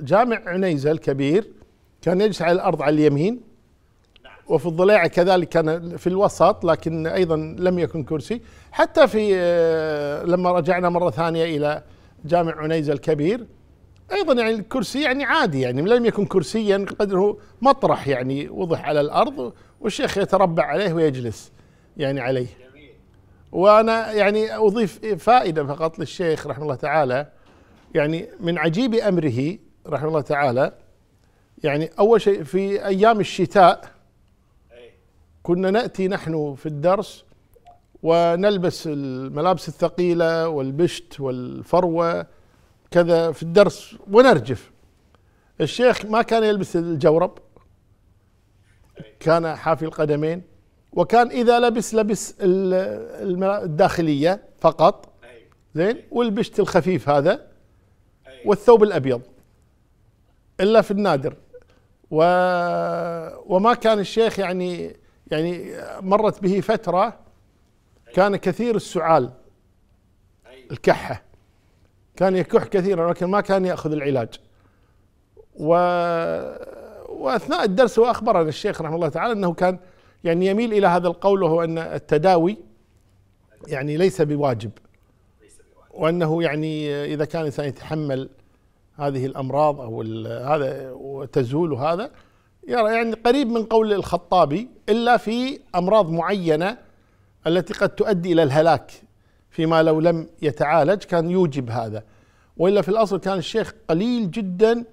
[0.00, 1.52] جامع عنيزه الكبير
[2.02, 3.40] كان يجلس على الأرض على اليمين
[4.48, 8.40] وفي الضليعة كذلك كان في الوسط لكن أيضا لم يكن كرسي.
[8.72, 11.82] حتى في آه، لما رجعنا مرة ثانية إلى
[12.24, 13.46] جامع عنيزة الكبير
[14.12, 19.52] أيضا يعني الكرسي يعني عادي يعني لم يكن كرسيا قدره مطرح يعني وضح على الأرض
[19.80, 21.52] والشيخ يتربع عليه ويجلس.
[21.96, 22.46] يعني عليه.
[23.52, 27.32] وأنا يعني أضيف فائدة فقط للشيخ رحمه الله تعالى.
[27.94, 30.72] يعني من عجيب أمره رحمه الله تعالى.
[31.64, 33.90] يعني أول شيء في أيام الشتاء
[35.42, 37.24] كنا نأتي نحن في الدرس
[38.02, 42.26] ونلبس الملابس الثقيلة والبشت والفروة
[42.90, 44.70] كذا في الدرس ونرجف.
[45.60, 47.38] الشيخ ما كان يلبس الجورب
[49.20, 50.42] كان حافي القدمين.
[50.96, 55.08] وكان إذا لبس لبس ال- الداخلية فقط
[55.74, 57.46] زين؟ والبشت الخفيف هذا
[58.46, 59.20] والثوب الأبيض
[60.60, 61.34] إلا في النادر.
[62.10, 62.16] و
[63.54, 64.96] وما كان الشيخ يعني
[65.30, 67.18] يعني مرت به فترة
[68.14, 69.30] كان كثير السعال
[70.70, 71.22] الكحة.
[72.16, 74.28] كان يكح كثيرا ولكن ما كان يأخذ العلاج.
[75.56, 75.68] و
[77.08, 79.78] وأثناء الدرس وأخبرنا الشيخ رحمه الله تعالى أنه كان
[80.26, 82.56] يعني يميل إلى هذا القول وهو أن التداوي
[83.68, 84.70] يعني ليس بواجب
[85.94, 88.28] وأنه يعني إذا كان الإنسان يتحمل
[88.96, 92.10] هذه الأمراض أو ال- هذا وتزول هذا
[92.68, 96.78] يرى يعني قريب من قول الخطابي إلا في أمراض معينة
[97.46, 98.92] التي قد تؤدي إلى الهلاك
[99.50, 102.02] فيما لو لم يتعالج كان يوجب هذا.
[102.56, 104.84] وإلا في الأصل كان الشيخ قليل جدا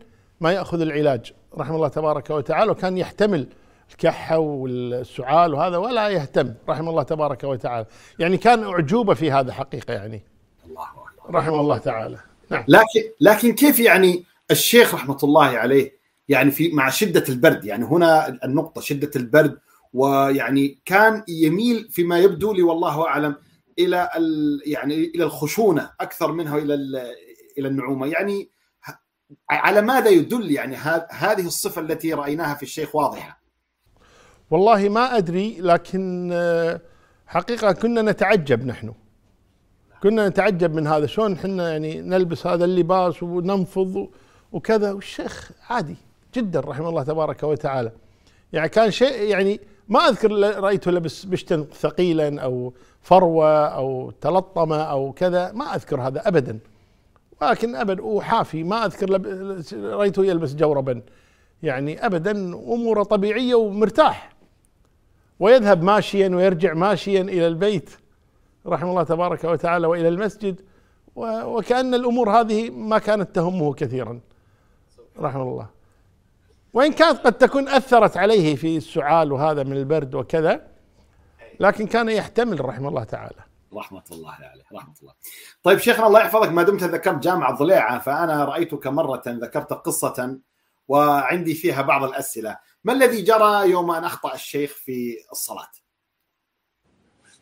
[0.42, 3.48] ما يأخذ العلاج رحمه الله تبارك وتعالى وكان يحتمل
[3.92, 7.86] الكحة والسعال وهذا ولا يهتم رحمه الله تبارك وتعالى.
[8.20, 10.24] يعني كان أعجوبة في هذا حقيقة يعني.
[10.66, 12.20] الله اكبر رحمه الله تعالى.
[12.50, 12.64] نعم.
[12.68, 15.92] لكن لكن كيف يعني الشيخ رحمة الله عليه
[16.30, 19.60] يعني في مع شدة البرد؟ يعني هنا النقطة شدة البرد
[19.94, 23.36] ويعني كان يميل فيما يبدو لي والله أعلم
[23.80, 27.12] إلى ال يعني إلى الخشونة أكثر منها إلى ال-
[27.58, 28.08] إلى النعومة.
[28.08, 28.50] يعني
[29.50, 30.76] على ماذا يدل يعني
[31.12, 33.43] هذه الصفة التي رأيناها في الشيخ واضحة؟
[34.54, 36.82] والله ما أدري لكن آه،
[37.28, 38.94] حقيقة كنا نتعجب نحن.
[40.04, 44.08] كنا نتعجب من هذا شلون إحنا يعني نلبس هذا اللباس وننفض
[44.52, 44.92] وكذا.
[44.92, 45.96] والشيخ عادي
[46.36, 47.92] جدا رحمه الله تبارك وتعالى.
[48.54, 55.12] يعني كان شيء يعني ما أذكر رأيته لبس بشتا ثقيلا أو فروة أو تلطمة أو
[55.12, 55.52] كذا.
[55.52, 56.60] ما أذكر هذا ابدا.
[57.42, 59.22] ولكن ابدا وحافي ما أذكر.
[59.74, 61.02] رأيته يلبس جوربا.
[61.64, 64.34] يعني ابدا أموره طبيعية ومرتاح.
[65.40, 67.90] ويذهب ماشيا ويرجع ماشيا إلى البيت
[68.68, 70.62] رحمه الله تبارك وتعالى وإلى المسجد
[71.16, 74.20] و- وكأن الأمور هذه ما كانت تهمه كثيرا
[75.20, 75.70] رحمه الله.
[76.74, 80.68] وإن كانت قد تكون أثرت عليه في السعال وهذا من البرد وكذا
[81.60, 83.36] لكن كان يحتمل رحمه الله تعالى.
[83.74, 85.14] رحمة الله عليه رحمة الله.
[85.64, 90.40] طيب شيخنا الله يحفظك ما دمت ذكرت جامع ضليعة فأنا رأيتك مرة ذكرت قصة
[90.88, 92.58] وعندي فيها بعض الأسئلة.
[92.84, 95.72] ما الذي جرى يوم أن أخطأ الشيخ في الصلاة؟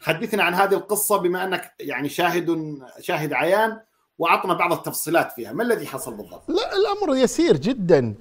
[0.01, 3.81] حدثنا عن هذه القصة بما أنك يعني شاهد شاهد عيان
[4.17, 5.51] وأعطنا بعض التفصيلات فيها.
[5.51, 8.15] ما الذي حصل بالضبط؟ لا الأمر يسير جدا.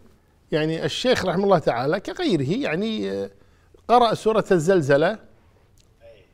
[0.53, 3.31] يعني الشيخ رحمه الله تعالى كغيره يعني آه،
[3.89, 5.19] قرأ سورة الزلزلة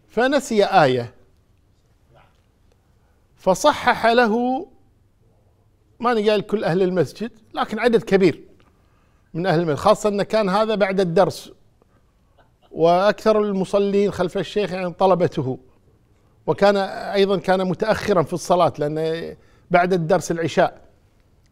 [0.09, 1.15] فنسي آية
[3.37, 4.67] فصحح له
[6.01, 8.46] ماني قال كل أهل المسجد لكن عدد كبير.
[9.35, 11.53] من أهل المسجد خاصة أن كان هذا بعد الدرس.
[12.71, 15.59] وأكثر المصلين خلف الشيخ يعني طلبته.
[16.47, 19.37] وكان أيضا كان متأخرا في الصلاة لأن
[19.71, 20.81] بعد الدرس العشاء.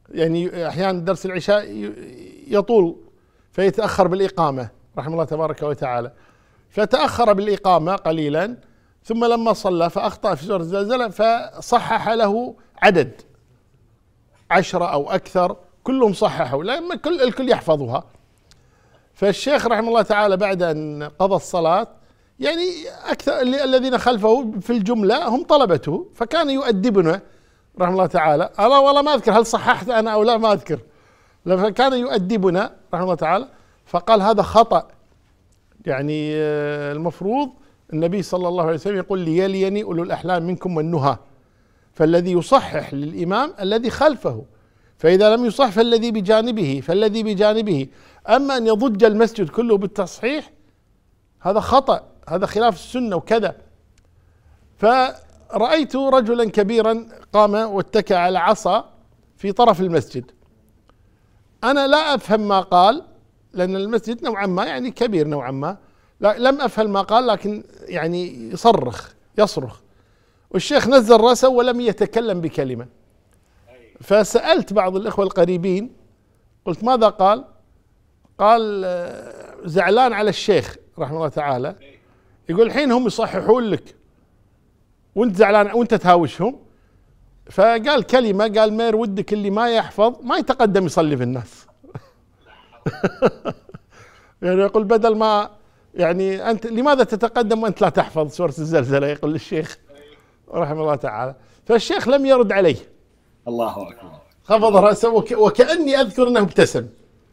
[0.09, 1.93] يعني أحيانا درس العشاء
[2.49, 2.97] يطول
[3.53, 6.13] فيتأخر بالإقامة رحمه الله تبارك وتعالى.
[6.71, 8.57] فتأخر بالإقامة قليلا
[9.05, 13.21] ثم لما صلى فأخطأ في سورة الزلزله فصحح له عدد
[14.51, 18.05] عشرة أو أكثر كلهم صححوا لأن كل الكل يحفظها.
[19.15, 21.89] فالشيخ رحمه الله تعالى بعد أن قضى الصلاة
[22.41, 22.65] يعني
[23.05, 27.21] أكثر الذين خلفه في الجملة هم طلبته فكان يؤدبنا
[27.81, 28.51] رحمه الله تعالى.
[28.59, 30.79] أنا والله ما أذكر هل صححت أنا أو لا ما أذكر.
[31.45, 33.49] فكان يؤدبنا رحمه الله تعالى
[33.87, 34.89] فقال هذا خطأ.
[35.87, 37.51] يعني آه، المفروض
[37.93, 41.17] النبي صلى الله عليه وسلم يقول ليليني أولو الأحلام منكم والنهى.
[41.93, 44.45] فالذي يصحح للإمام الذي خلفه.
[44.99, 47.87] فإذا لم يصح فالذي بجانبه فالذي بجانبه.
[48.29, 50.53] أما أن يضج المسجد كله بالتصحيح
[51.41, 53.57] هذا خطأ هذا خلاف السنة وكذا.
[54.77, 58.91] فرأيت رجلا كبيرا قام واتكى على عصا
[59.37, 60.31] في طرف المسجد.
[61.65, 63.03] أنا لا أفهم ما قال
[63.53, 65.77] لأن المسجد نوعا ما يعني كبير نوعا ما.
[66.21, 69.81] لا لم أفهم ما قال لكن يعني يصرخ يصرخ.
[70.51, 72.87] والشيخ نزل رأسه ولم يتكلم بكلمة.
[74.05, 75.91] فسألت بعض الإخوة القريبين
[76.65, 77.45] قلت ماذا قال؟
[78.39, 81.77] قال آه، زعلان على الشيخ رحمه الله تعالى.
[82.49, 83.95] يقول الحين هم يصححون لك.
[85.15, 86.59] وانت زعلان وانت تهاوشهم.
[87.51, 91.67] فقال كلمة قال مير ودك اللي ما يحفظ ما يتقدم يصلي في الناس.
[94.43, 95.51] يعني يقول بدل ما
[95.95, 99.79] يعني أنت لماذا تتقدم وأنت لا تحفظ؟ سورة الزلزلة يقول للشيخ
[100.51, 101.35] رحمه الله تعالى.
[101.67, 102.94] فالشيخ لم يرد عليه.
[103.49, 104.11] الله أكبر.
[104.45, 106.87] خفض رأسه وك وكأني أذكر أنه ابتسم.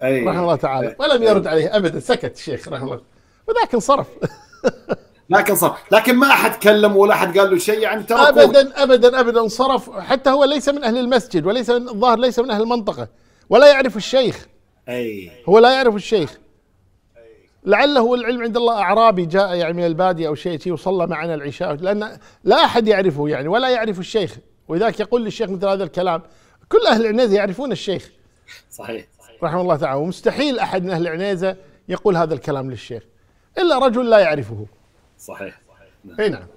[0.03, 0.25] أي.
[0.25, 0.95] رحمه الله تعالى.
[0.99, 1.99] ولم يرد عليه ابدا.
[1.99, 3.01] سكت الشيخ رحمه الله.
[3.47, 4.07] وذاك انصرف
[5.31, 9.19] لكن صار لكن ما أحد كلم ولا أحد قال له شيء يعني ترى ابدا ابدا
[9.19, 13.07] ابدا انصرف حتى هو ليس من أهل المسجد وليس من الظاهر ليس من أهل المنطقة
[13.49, 14.47] ولا يعرف الشيخ.
[14.89, 15.31] أي.
[15.49, 16.37] هو لا يعرف الشيخ.
[17.65, 21.73] لعله العلم عند الله أعرابي جاء يعني من البادية أو شيء شيء وصلى معنا العشاء.
[21.73, 24.37] لأن لا أحد يعرفه يعني ولا يعرف الشيخ.
[24.71, 26.21] ولذلك يقول للشيخ مثل هذا الكلام
[26.69, 28.11] كل أهل العنيزة يعرفون الشيخ.
[28.69, 29.05] صحيح
[29.43, 31.57] رحمه الله تعالى ومستحيل أحد من أهل العنيزة
[31.89, 33.03] يقول هذا الكلام للشيخ
[33.57, 34.65] إلا رجل لا يعرفه.
[35.17, 35.61] صحيح
[36.19, 36.47] أي نعم.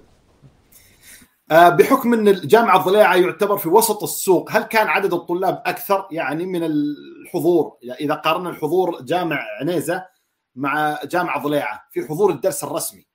[1.51, 6.45] آه، بحكم أن الجامعة الضليعه يعتبر في وسط السوق، هل كان عدد الطلاب أكثر؟ يعني
[6.45, 10.05] من الحضور؟ يعني إذا قارنا الحضور جامع عنيزة
[10.55, 13.05] مع جامعه ضليعة في حضور الدرس الرسمي.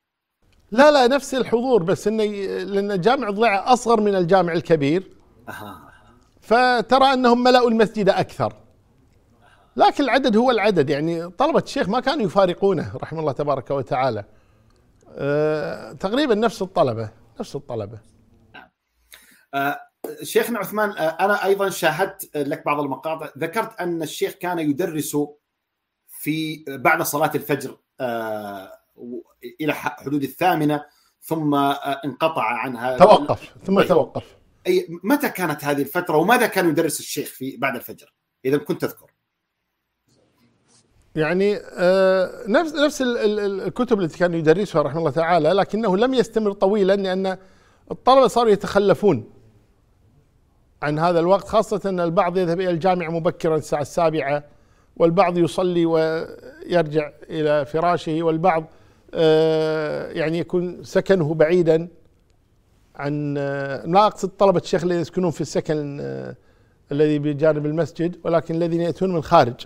[0.71, 2.23] لا لا نفس الحضور بس انه
[2.63, 5.11] لأن جامع ضليعه أصغر من الجامع الكبير.
[5.49, 5.91] أها.
[6.41, 8.53] فترى أنهم ملأوا المسجد أكثر.
[9.75, 10.89] لكن العدد هو العدد.
[10.89, 14.25] يعني طلبة الشيخ ما كانوا يفارقونه رحمه الله تبارك وتعالى.
[15.15, 17.09] أه تقريبا نفس الطلبة
[17.39, 17.99] نفس الطلبة.
[19.53, 19.79] آه،
[20.23, 20.93] شيخنا عثمان آه،
[21.25, 23.29] أنا أيضا شاهدت لك بعض المقاطع.
[23.37, 25.17] ذكرت أن الشيخ كان يدرس
[26.07, 27.77] في بعد صلاة الفجر.
[28.01, 28.80] و-
[29.61, 30.85] إلى حدود الثامنة
[31.21, 33.87] ثم آه، انقطع عنها توقف ثم طيب.
[33.87, 34.23] توقف
[34.67, 38.13] أي متى كانت هذه الفترة وماذا كان يدرس الشيخ في بعد الفجر؟
[38.45, 39.11] إذا كنت تذكر.
[41.15, 45.97] يعني آه نفس نفس ال- ال- ال- الكتب التي كان يدرسها رحمه الله تعالى لكنه
[45.97, 47.37] لم يستمر طويلا لأن
[47.91, 49.29] الطلبة صاروا يتخلفون
[50.81, 54.43] عن هذا الوقت خاصة أن البعض يذهب إلى الجامعة مبكرا الساعة السابعة
[54.97, 58.63] والبعض يصلي ويرجع إلى فراشه والبعض
[60.11, 61.87] يعني يكون سكنه بعيدا
[62.95, 66.35] عن آه لا أقصد طلبة الشيخ الذين يسكنون في السكن آه
[66.91, 69.65] الذي بجانب المسجد ولكن الذين يأتون من خارج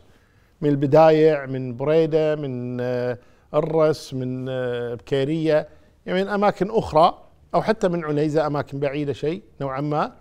[0.62, 3.18] من البدايع من بريدة من آه،
[3.54, 5.68] الرس من آه، بكيرية
[6.06, 7.22] يعني من أماكن أخرى
[7.56, 10.12] أو حتى من عنيزة أماكن بعيدة شيء نوعا ما.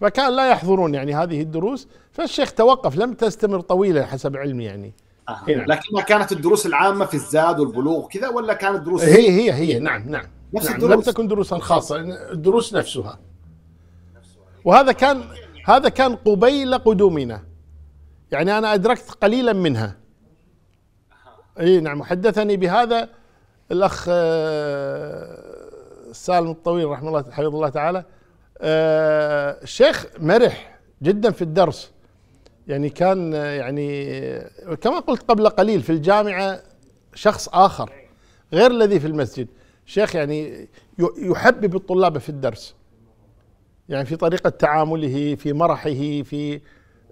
[0.00, 4.92] فكان لا يحضرون يعني هذه الدروس فالشيخ توقف لم تستمر طويلا حسب علمي يعني.
[5.28, 5.42] آه.
[5.48, 5.66] نعم.
[5.66, 9.78] لكنها كانت الدروس العامة في الزاد والبلوغ كذا ولا كانت دروس هي هي هي.
[9.78, 10.24] نعم نعم.
[10.54, 10.94] نفس نعم الدروس.
[10.94, 11.96] لم تكن دروسا خاصة.
[12.32, 12.74] الدروس.
[12.74, 13.18] نفسها.
[14.64, 15.24] وهذا كان
[15.66, 17.42] هذا كان قبيل قدومنا.
[18.32, 19.96] يعني أنا أدركت قليلا منها.
[21.60, 22.02] إي نعم.
[22.02, 23.08] حدثني بهذا
[23.70, 25.52] الأخ آه،
[26.12, 28.04] سالم الطويل رحمه الله حفظه الله تعالى.
[28.58, 31.91] آه، الشيخ مرح جدا في الدرس.
[32.68, 34.18] يعني كان يعني
[34.80, 36.62] كما قلت قبل قليل في الجامعة
[37.14, 37.92] شخص آخر
[38.52, 39.48] غير الذي في المسجد.
[39.86, 40.68] شيخ يعني
[41.18, 42.74] يحبب الطلاب في الدرس.
[43.88, 45.90] يعني في طريقة تعامله في مرحه
[46.22, 46.60] في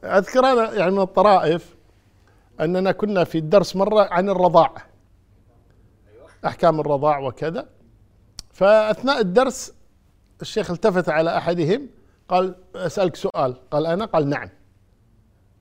[0.04, 1.76] أذكر أنا يعني من الطرائف
[2.60, 4.74] أننا كنا في الدرس مرة عن الرضاع.
[6.46, 7.68] أحكام الرضاع وكذا.
[8.52, 9.72] فأثناء الدرس
[10.42, 11.88] الشيخ التفت على أحدهم
[12.28, 13.56] قال أسألك سؤال.
[13.70, 14.48] قال أنا؟ قال نعم.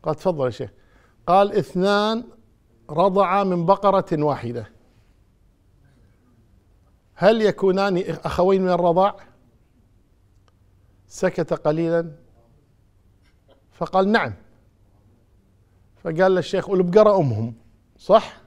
[0.03, 0.69] قال تفضل يا شيخ.
[1.27, 2.23] قال اثنان
[2.89, 4.69] رضعا من بقرة واحدة.
[7.15, 9.15] هل يكونان أخوين من الرضاع؟
[11.07, 12.11] سكت قليلا.
[13.73, 14.33] فقال نعم.
[16.03, 17.55] فقال للشيخ والبقرة أمهم.
[17.97, 18.37] صح؟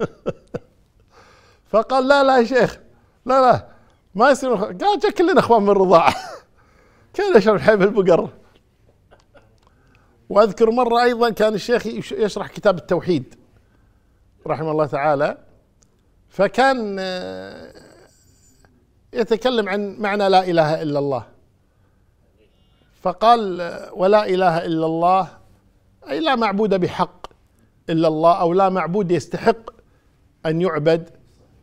[1.70, 2.78] فقال لا لا يا شيخ.
[3.26, 3.68] لا لا
[4.14, 6.14] ما يصير قال كلنا أخوان من الرضاعة
[7.14, 8.28] كان يشرب حيب البقر
[10.32, 13.34] وأذكر مرة أيضا كان الشيخ يش- يشرح كتاب التوحيد
[14.46, 15.38] رحمه الله تعالى
[16.28, 17.72] فكان آه،
[19.12, 21.26] يتكلم عن معنى لا إله إلا الله.
[23.02, 25.28] فقال آه، ولا إله إلا الله
[26.10, 27.26] أي لا معبود بحق
[27.90, 29.70] إلا الله أو لا معبود يستحق
[30.46, 31.10] أن يعبد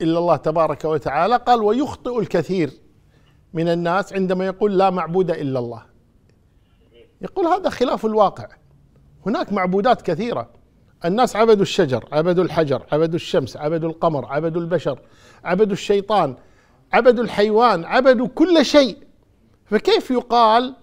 [0.01, 1.35] إلا الله تبارك وتعالى.
[1.37, 2.71] قال ويخطئ الكثير
[3.53, 5.83] من الناس عندما يقول لا معبود إلا الله.
[7.21, 8.47] يقول هذا خلاف الواقع.
[9.25, 10.49] هناك معبودات كثيرة.
[11.05, 14.99] الناس عبدوا الشجر عبدوا الحجر عبدوا الشمس عبدوا القمر عبدوا البشر
[15.43, 16.35] عبدوا الشيطان
[16.93, 18.97] عبدوا الحيوان عبدوا كل شيء.
[19.65, 20.75] فكيف يقال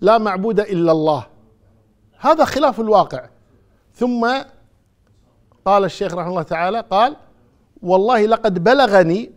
[0.00, 1.26] لا معبود إلا الله؟
[2.18, 3.28] هذا خلاف الواقع.
[3.94, 4.32] ثم
[5.64, 7.16] قال الشيخ رحمه الله تعالى قال
[7.82, 9.32] والله لقد بلغني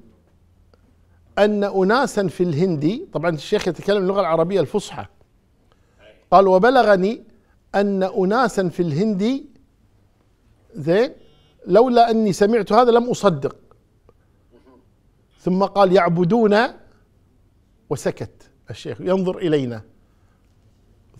[1.38, 5.06] أن اناسا في الهند طبعا الشيخ يتكلم اللغة العربية الفصحى.
[6.32, 7.24] قال وبلغني
[7.82, 9.46] أن اناسا في الهند
[10.76, 11.12] زين
[11.68, 13.56] لولا أني سمعت هذا لم أصدق.
[15.40, 16.58] ثم قال يعبدون
[17.90, 19.82] وسكت الشيخ ينظر إلينا.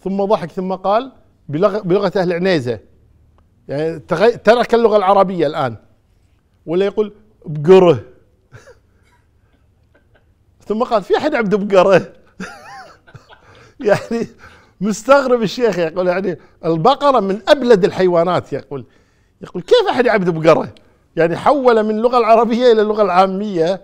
[0.02, 1.12] ثم ضحك ثم قال
[1.50, 2.80] بلغ- بلغة أهل عنيزة.
[3.68, 4.00] يعني
[4.38, 5.76] ترك اللغة العربية الآن.
[6.66, 7.14] ولا يقول
[7.46, 8.04] بقره.
[10.68, 12.14] ثم قال في أحد عبده بقره؟
[13.90, 14.28] يعني
[14.82, 18.86] مستغرب الشيخ يقول يعني البقرة من أبلد الحيوانات يقول
[19.42, 20.76] يقول كيف أحد يعبد بقرة؟
[21.16, 23.82] يعني حول من اللغة العربية إلى اللغة العامية.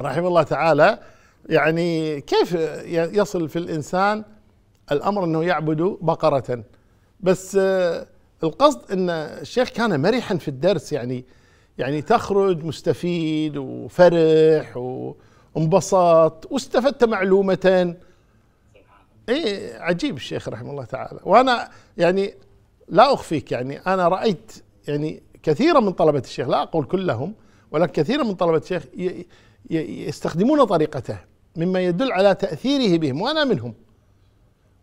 [0.00, 0.98] رحمه الله تعالى
[1.48, 2.52] يعني كيف
[2.88, 4.24] يصل في الإنسان
[4.92, 6.64] الأمر أنه يعبد بقرة؟
[7.20, 7.58] بس
[8.44, 11.24] القصد أن الشيخ كان مرحا في الدرس يعني
[11.78, 17.96] يعني تخرج مستفيد وفرح وانبسط واستفدت معلومة.
[19.28, 21.20] اي عجيب الشيخ رحمه الله تعالى.
[21.24, 22.34] وأنا يعني
[22.88, 24.52] لا أخفيك يعني أنا رأيت
[24.88, 27.34] يعني كثيرا من طلبة الشيخ لا أقول كلهم
[27.70, 28.82] ولكن كثيرا من طلبة الشيخ
[29.70, 31.18] يستخدمون طريقته
[31.56, 33.74] مما يدل على تأثيره بهم وأنا منهم.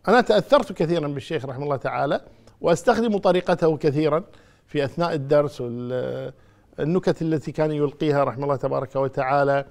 [0.08, 2.20] أنا تأثرت كثيرا بالشيخ رحمه الله تعالى
[2.60, 4.24] وأستخدم طريقته كثيرا
[4.66, 9.64] في أثناء الدرس والنكت التي كان يلقيها رحمه الله تبارك وتعالى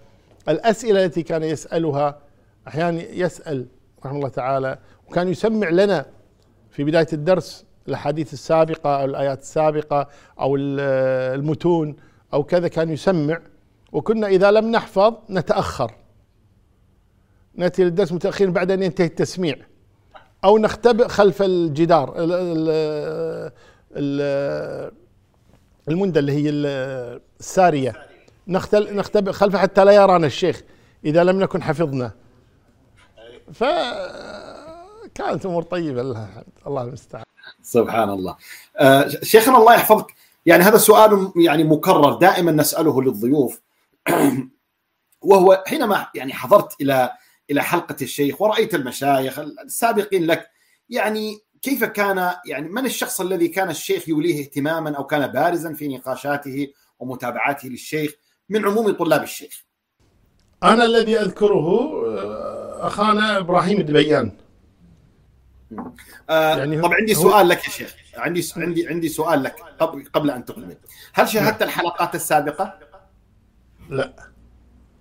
[0.50, 2.20] الأسئلة التي كان يسألها
[2.68, 3.68] أحيانا يسأل
[4.06, 4.78] رحمه الله تعالى
[5.08, 6.06] وكان يسمع لنا
[6.72, 10.08] في بداية الدرس الأحاديث السابقة أو الآيات السابقة
[10.40, 11.96] أو المتون
[12.34, 13.40] أو كذا كان يسمع
[13.92, 15.92] وكنا إذا لم نحفظ نتأخر.
[17.56, 19.56] نأتي للدرس متأخرين بعد أن ينتهي التسميع.
[20.44, 22.14] أو نختبئ خلف الجدار
[25.88, 26.50] المندة اللي هي
[27.40, 27.94] السارية.
[28.48, 30.62] نختبئ خلفه حتى لا يرانا الشيخ
[31.06, 32.12] إذا لم نكن حفظنا.
[33.54, 37.24] فكانت امور طيبة لله الحمد الله المستعان.
[37.62, 38.38] سبحان الله.
[38.78, 40.14] آه شيخنا الله يحفظك.
[40.46, 43.62] يعني هذا سؤال يعني مكرر دائما نسأله للضيوف.
[45.22, 47.12] وهو حينما يعني حضرت إلى
[47.52, 50.50] إلى حلقة الشيخ ورأيت المشايخ السابقين لك
[50.90, 55.88] يعني كيف كان يعني من الشخص الذي كان الشيخ يوليه اهتماما أو كان بارزا في
[55.88, 56.68] نقاشاته
[57.00, 58.14] ومتابعاته للشيخ
[58.50, 59.64] من عموم طلاب الشيخ؟
[60.64, 61.92] أنا الذي أذكره
[62.88, 64.32] أخانا إبراهيم الدبيان.
[66.30, 67.96] آه يعني طب عندي سؤال لك يا شيخ.
[68.18, 70.78] عندي عندي عندي سؤال لك قبل قبل أن تكمل
[71.14, 71.62] هل شاهدت.
[71.62, 72.80] الحلقات السابقة؟
[73.90, 74.14] لا.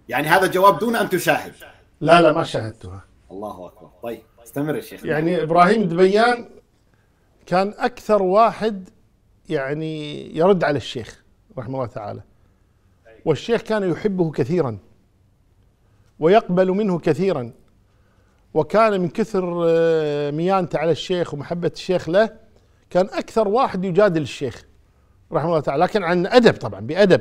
[0.09, 1.53] يعني هذا جواب دون أن تشاهد.
[2.01, 3.05] لا لا ما شاهدتها.
[3.31, 3.91] الله أكبر.
[4.03, 5.05] طيب استمر يا شيخ.
[5.05, 6.49] يعني إبراهيم الدبيان
[7.47, 8.89] كان أكثر واحد
[9.49, 11.23] يعني يرد على الشيخ
[11.59, 12.23] رحمه الله تعالى.
[13.25, 14.79] والشيخ كان يحبه كثيرا
[16.19, 17.53] ويقبل منه كثيرا.
[18.55, 22.31] وكان من كثر آه، ميانته على الشيخ ومحبة الشيخ له
[22.91, 24.65] كان أكثر واحد يجادل الشيخ
[25.33, 27.21] رحمه الله تعالى لكن عن أدب طبعا بأدب.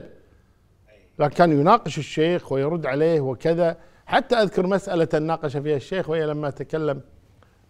[1.20, 3.78] لكن كان يناقش الشيخ ويرد عليه وكذا.
[4.06, 7.02] حتى أذكر مسألة ناقش فيها الشيخ وهي لما تكلم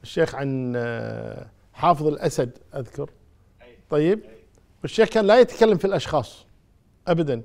[0.04, 3.10] الشيخ عن آه، حافظ الأسد أذكر.
[3.90, 4.20] طيب.
[4.84, 6.46] الشيخ كان لا يتكلم في الأشخاص
[7.08, 7.42] أبدا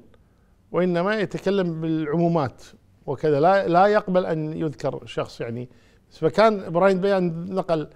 [0.73, 2.63] وإنما يتكلم بالعمومات
[3.07, 3.41] وكذا.
[3.41, 5.69] لا لا يقبل أن يذكر شخص يعني
[6.19, 7.89] فكان إبراهيم بيان نقل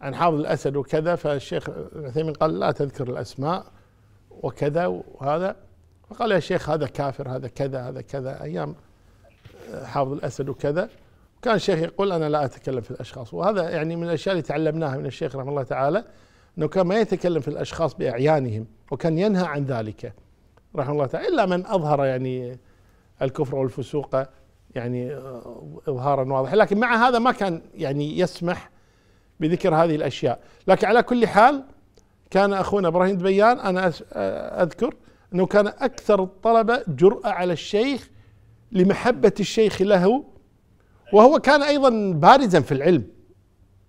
[0.00, 3.64] عن حافظ الأسد وكذا فالشيخ عثيمين قال لا تذكر الأسماء
[4.30, 5.56] وكذا وهذا.
[6.10, 8.74] فقال يا شيخ هذا كافر هذا كذا هذا كذا أيام
[9.84, 10.88] حافظ الأسد وكذا.
[11.42, 13.34] كان الشيخ يقول أنا لا أتكلم في الأشخاص.
[13.34, 16.04] وهذا يعني من الأشياء اللي تعلمناها من الشيخ رحمه الله تعالى
[16.58, 20.12] إنه كان ما يتكلم في الأشخاص بأعيانهم وكان ينهى عن ذلك
[20.76, 22.58] رحمه الله تعالى إلا من أظهر يعني
[23.22, 24.16] الكفر والفسوق
[24.74, 25.16] يعني
[25.88, 26.56] إظهارا واضحا.
[26.56, 28.70] لكن مع هذا ما كان يعني يسمح
[29.40, 30.40] بذكر هذه الأشياء.
[30.66, 31.64] لكن على كل حال
[32.30, 33.92] كان أخونا إبراهيم دبيان أنا
[34.62, 34.94] أذكر
[35.34, 38.10] أنه كان أكثر الطلبه جرأة على الشيخ
[38.72, 40.24] لمحبة الشيخ له
[41.12, 43.04] وهو كان أيضا بارزا في العلم.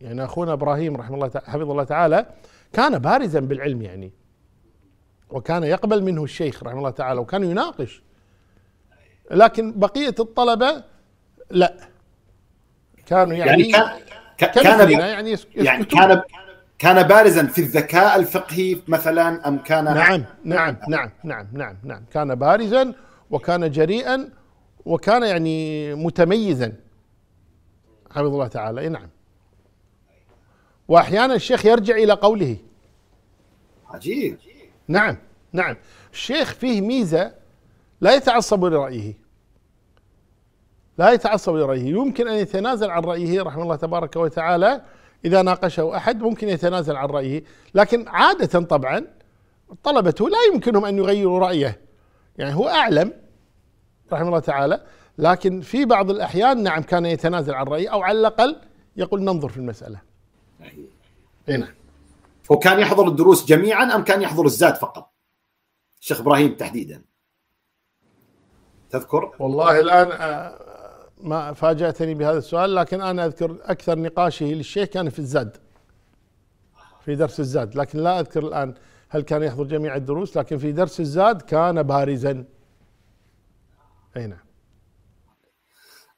[0.01, 2.25] يعني أخونا إبراهيم رحمه الله حفظه الله تعالى
[2.73, 4.11] كان بارزا بالعلم يعني
[5.29, 8.03] وكان يقبل منه الشيخ رحمه الله تعالى وكان يناقش
[9.32, 10.84] لكن بقية الطلبة
[11.51, 11.74] لا.
[13.05, 13.71] كانوا يعني, يعني
[14.38, 16.21] كان كان يعني يعني كان
[16.80, 22.05] كان بارزا في الذكاء الفقهي مثلا أم كان نعم نعم نعم نعم نعم نعم.
[22.13, 22.93] كان بارزا
[23.32, 24.30] وكان جريئا
[24.86, 26.74] وكان يعني متميزا.
[28.11, 28.89] حفظ الله تعالى.
[28.89, 29.09] نعم.
[30.88, 32.57] واحيانا الشيخ يرجع إلى قوله.
[33.89, 34.38] عجيب.
[34.88, 35.17] نعم
[35.53, 35.76] نعم.
[36.13, 37.34] الشيخ فيه ميزة
[38.03, 39.13] لا يتعصب لرأيه.
[40.97, 41.89] لا يتعصب لرأيه.
[41.89, 44.81] يمكن أن يتنازل عن رأيه رحمه الله تبارك وتعالى
[45.25, 47.43] إذا ناقشه أحد ممكن يتنازل عن رأيه.
[47.75, 49.07] لكن عادة طبعا
[49.83, 51.81] طلبته لا يمكنهم أن يغيروا رأيه.
[52.37, 53.13] يعني هو أعلم
[54.13, 54.83] رحمه الله تعالى
[55.17, 58.61] لكن في بعض الأحيان نعم كان يتنازل عن رأيه أو على الأقل
[58.95, 60.01] يقول ننظر في المسألة.
[61.47, 61.73] هنا
[62.51, 65.13] هو كان يحضر الدروس جميعا أم كان يحضر الزاد فقط؟
[66.01, 67.12] الشيخ إبراهيم تحديدا.
[68.93, 70.59] تذكر؟ والله الآن آه،
[71.21, 75.57] ما فاجأتني بهذا السؤال لكن أنا أذكر أكثر نقاشه للشيخ كان في الزاد
[77.05, 78.73] في درس الزاد لكن لا أذكر الآن
[79.09, 82.45] هل كان يحضر جميع الدروس لكن في درس الزاد كان بارزا
[84.17, 84.45] أي نعم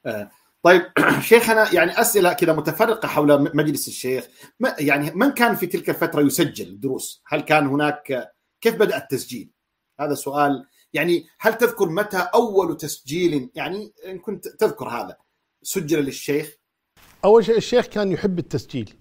[0.06, 0.30] آه،
[0.62, 0.82] طيب
[1.20, 4.28] شيخنا يعني أسئلة كذا متفرقة حول مجلس الشيخ
[4.78, 9.50] يعني من كان في تلك الفترة يسجل دروس؟ هل كان هناك كيف بدأ التسجيل؟
[10.00, 15.16] هذا سؤال يعني هل تذكر متى أول تسجيل؟ يعني إن كنت تذكر هذا.
[15.62, 16.56] سجل للشيخ؟
[17.24, 18.94] أول شيء الشيخ كان يحب التسجيل.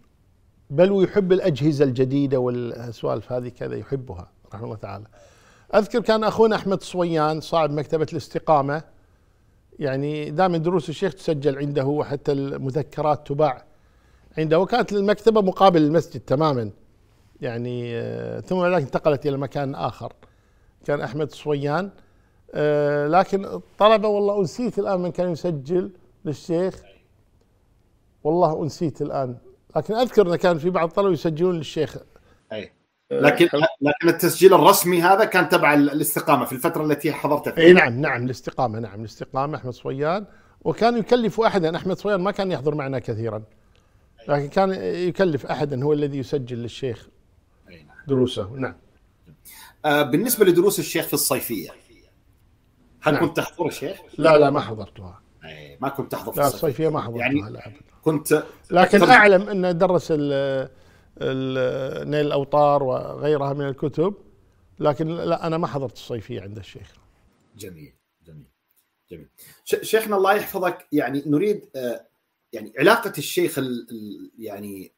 [0.69, 5.05] بل ويحب الأجهزة الجديدة والسوالف هذه كذا يحبها رحمه الله تعالى.
[5.75, 8.83] أذكر كان أخونا أحمد صويان صاحب مكتبة الاستقامة.
[9.79, 13.65] يعني دائما دروس الشيخ تسجل عنده وحتى المذكرات تباع
[14.37, 14.59] عنده.
[14.59, 16.71] وكانت المكتبة مقابل المسجد تماما.
[17.41, 20.13] يعني آه، ثم بعد انتقلت إلى مكان آخر.
[20.85, 21.89] كان أحمد صويان.
[22.53, 25.91] آه، لكن الطلبه والله أنسيت الآن من كان يسجل
[26.25, 26.81] للشيخ.
[28.23, 29.37] والله أنسيت الآن.
[29.75, 31.97] لكن أذكر إنه كان في بعض الطلبة يسجلون للشيخ.
[32.53, 32.71] أي.
[33.11, 33.45] لكن
[33.81, 38.25] لكن التسجيل الرسمي هذا كان تبع الاستقامة في الفترة التي حضرت فيها إي نعم نعم
[38.25, 40.25] الاستقامة نعم الاستقامة أحمد صويان.
[40.61, 43.43] وكان يكلف أحدا أحمد صويان ما كان يحضر معنا كثيرا.
[44.27, 44.71] لكن كان
[45.07, 47.09] يكلف أحدا هو الذي يسجل للشيخ
[47.69, 47.85] نعم.
[48.07, 48.49] دروسه.
[48.53, 48.75] نعم.
[49.85, 51.69] بالنسبة لدروس الشيخ في الصيفية.
[53.01, 53.25] هل نعم.
[53.25, 55.21] كنت تحضر الشيخ؟ لا لا ما حضرتها.
[55.81, 56.89] ما كنت تحضر في لا الصيفية.
[56.89, 57.71] ما حضرتها يعني لا
[58.01, 60.69] كنت لكن أعلم انه درس نيل
[62.25, 64.13] الاوطار وغيرها من الكتب
[64.79, 66.93] لكن لا أنا ما حضرت الصيفية عند الشيخ.
[67.57, 67.93] جميل
[68.25, 68.47] جميل
[69.11, 69.29] جميل.
[69.65, 72.05] شيخنا الله يحفظك يعني نريد آه،
[72.53, 73.59] يعني علاقة الشيخ
[74.39, 74.91] يعني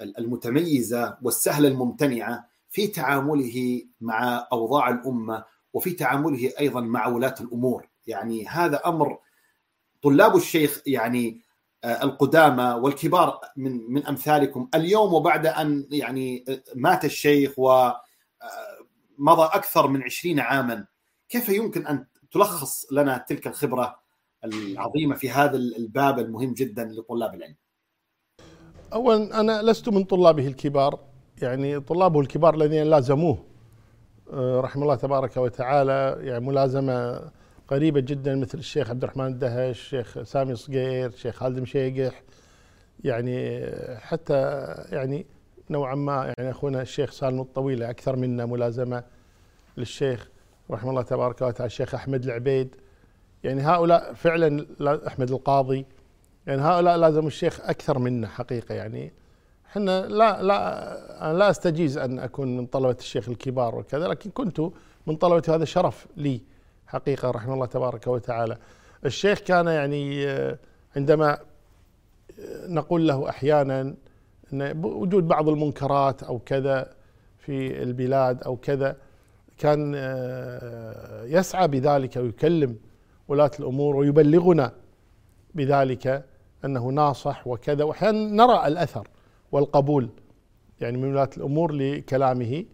[0.00, 7.88] المتميزة والسهلة الممتنعة في تعامله مع أوضاع الأمة وفي تعامله أيضا مع ولاة الأمور.
[8.06, 9.18] يعني هذا أمر
[10.02, 11.40] طلاب الشيخ يعني
[11.84, 14.68] آه، القدامى والكبار من من أمثالكم.
[14.74, 20.86] اليوم وبعد أن يعني آه، مات الشيخ ومضى آه، أكثر من عشرين عاما
[21.28, 24.00] كيف يمكن أن تلخص لنا تلك الخبرة
[24.44, 27.56] العظيمة في هذا الباب المهم جدا لطلاب العلم؟
[28.92, 31.09] اولا أنا لست من طلابه الكبار.
[31.42, 33.38] يعني طلابه الكبار الذين لازموه
[34.34, 37.20] رحمه الله تبارك وتعالى يعني ملازمة
[37.68, 42.22] قريبة جدا مثل الشيخ عبد الرحمن الدهش الشيخ سامي صقير الشيخ خالد مشيقح
[43.04, 43.66] يعني
[43.96, 44.34] حتى
[44.92, 45.26] يعني
[45.70, 49.04] نوعا ما يعني أخونا الشيخ سالم الطويلة أكثر منا ملازمة
[49.76, 50.28] للشيخ
[50.70, 52.76] رحمه الله تبارك وتعالى الشيخ أحمد العبيد.
[53.44, 54.66] يعني هؤلاء فعلا
[55.06, 55.86] أحمد القاضي
[56.46, 59.12] يعني هؤلاء لازم الشيخ أكثر منا حقيقة يعني.
[59.70, 64.60] إحنا لا لا أنا لا أستجيز أن أكون من طلبة الشيخ الكبار وكذا لكن كنت
[65.06, 66.40] من طلبة هذا شرف لي
[66.86, 68.56] حقيقة رحمه الله تبارك وتعالى.
[69.04, 70.58] الشيخ كان يعني آه،
[70.96, 73.94] عندما آه، نقول له أحيانا
[74.52, 76.92] أن وجود بعض المنكرات أو كذا
[77.38, 78.96] في البلاد أو كذا
[79.58, 82.76] كان آه، يسعى بذلك ويكلم
[83.28, 84.72] ولاة الأمور ويبلغنا
[85.54, 86.24] بذلك
[86.64, 87.84] أنه ناصح وكذا.
[87.84, 89.08] وأحيانا نرى الأثر
[89.52, 90.08] والقبول
[90.80, 92.64] يعني من ولاة الأمور لكلامه.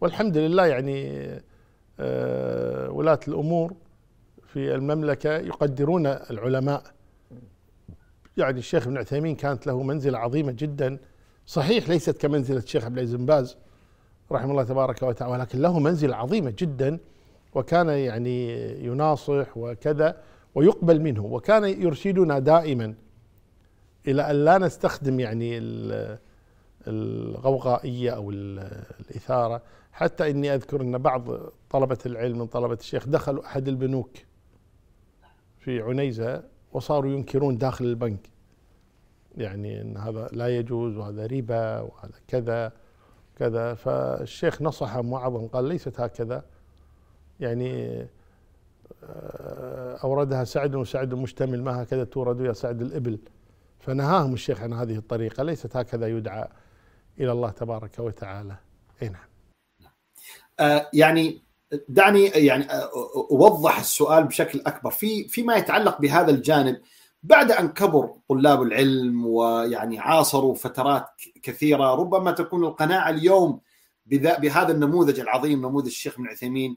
[0.00, 1.28] والحمد لله يعني
[2.00, 3.72] آه، ولاة الأمور
[4.46, 6.82] في المملكة يقدرون العلماء.
[8.36, 10.98] يعني الشيخ ابن عثيمين كانت له منزلة عظيمة جدا.
[11.46, 13.56] صحيح ليست كمنزلة الشيخ عبد العزيز بن باز
[14.32, 16.98] رحمه الله تبارك وتعالى ولكن له منزلة عظيمة جدا
[17.54, 18.48] وكان يعني
[18.84, 20.16] يناصح وكذا
[20.54, 22.94] ويقبل منه وكان يرشدنا دائما.
[24.08, 25.58] إلى أن لا نستخدم يعني
[26.86, 29.62] الغوغائية أو الإثارة.
[29.92, 31.30] حتى إني أذكر إن بعض
[31.70, 34.10] طلبة العلم من طلبة الشيخ دخلوا أحد البنوك
[35.58, 36.42] في عنيزة
[36.72, 38.28] وصاروا ينكرون داخل البنك.
[39.36, 42.72] يعني إن هذا لا يجوز وهذا ربا وهذا كذا
[43.36, 43.74] كذا.
[43.74, 46.44] فالشيخ نصحهم وعظهم قال ليست هكذا.
[47.40, 48.02] يعني
[49.04, 53.18] آه، أوردها سعد وسعد مشتمل ما هكذا تورد يا سعد الإبل؟
[53.80, 56.48] فنهاهم الشيخ عن هذه الطريقة ليست هكذا يدعى
[57.20, 58.56] إلى الله تبارك وتعالى.
[59.02, 59.28] أي نعم.
[60.60, 61.42] آه، يعني
[61.88, 62.90] دعني يعني آه،
[63.30, 64.90] أوضح السؤال بشكل أكبر.
[64.90, 66.80] في فيما يتعلق بهذا الجانب
[67.22, 71.06] بعد أن كبر طلاب العلم ويعني عاصروا فترات
[71.42, 73.60] كثيرة ربما تكون القناعة اليوم
[74.06, 76.76] بهذا النموذج العظيم نموذج الشيخ ابن عثيمين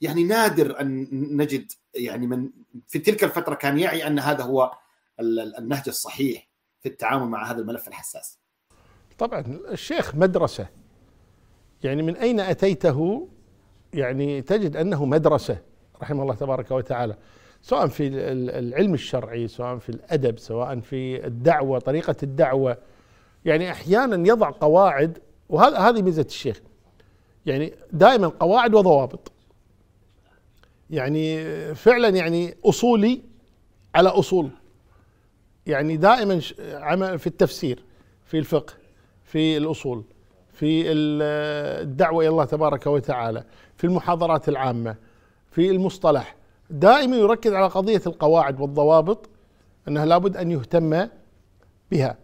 [0.00, 2.50] يعني نادر أن نجد يعني من
[2.88, 4.72] في تلك الفترة كان يعي أن هذا هو
[5.20, 6.48] النهج الصحيح
[6.80, 8.38] في التعامل مع هذا الملف الحساس.
[9.18, 9.40] طبعا
[9.70, 10.68] الشيخ مدرسة.
[11.84, 13.28] يعني من أين أتيته؟
[13.94, 15.58] يعني تجد أنه مدرسة
[16.02, 17.16] رحمه الله تبارك وتعالى.
[17.62, 18.08] سواء في
[18.58, 22.78] العلم الشرعي سواء في الأدب سواء في الدعوة طريقة الدعوة.
[23.44, 26.60] يعني أحيانا يضع قواعد وهذا هذه ميزة الشيخ.
[27.46, 29.32] يعني دائما قواعد وضوابط.
[30.90, 31.44] يعني
[31.74, 33.22] فعلا يعني أصولي
[33.94, 34.50] على أصول.
[35.66, 37.84] يعني دائما عمل في التفسير
[38.24, 38.74] في الفقه
[39.24, 40.04] في الأصول
[40.52, 43.44] في الدعوة إلى الله تبارك وتعالى
[43.76, 44.96] في المحاضرات العامة
[45.50, 46.36] في المصطلح.
[46.70, 49.28] دائما يركز على قضية القواعد والضوابط
[49.88, 51.08] أنها لابد أن يهتم
[51.90, 52.16] بها.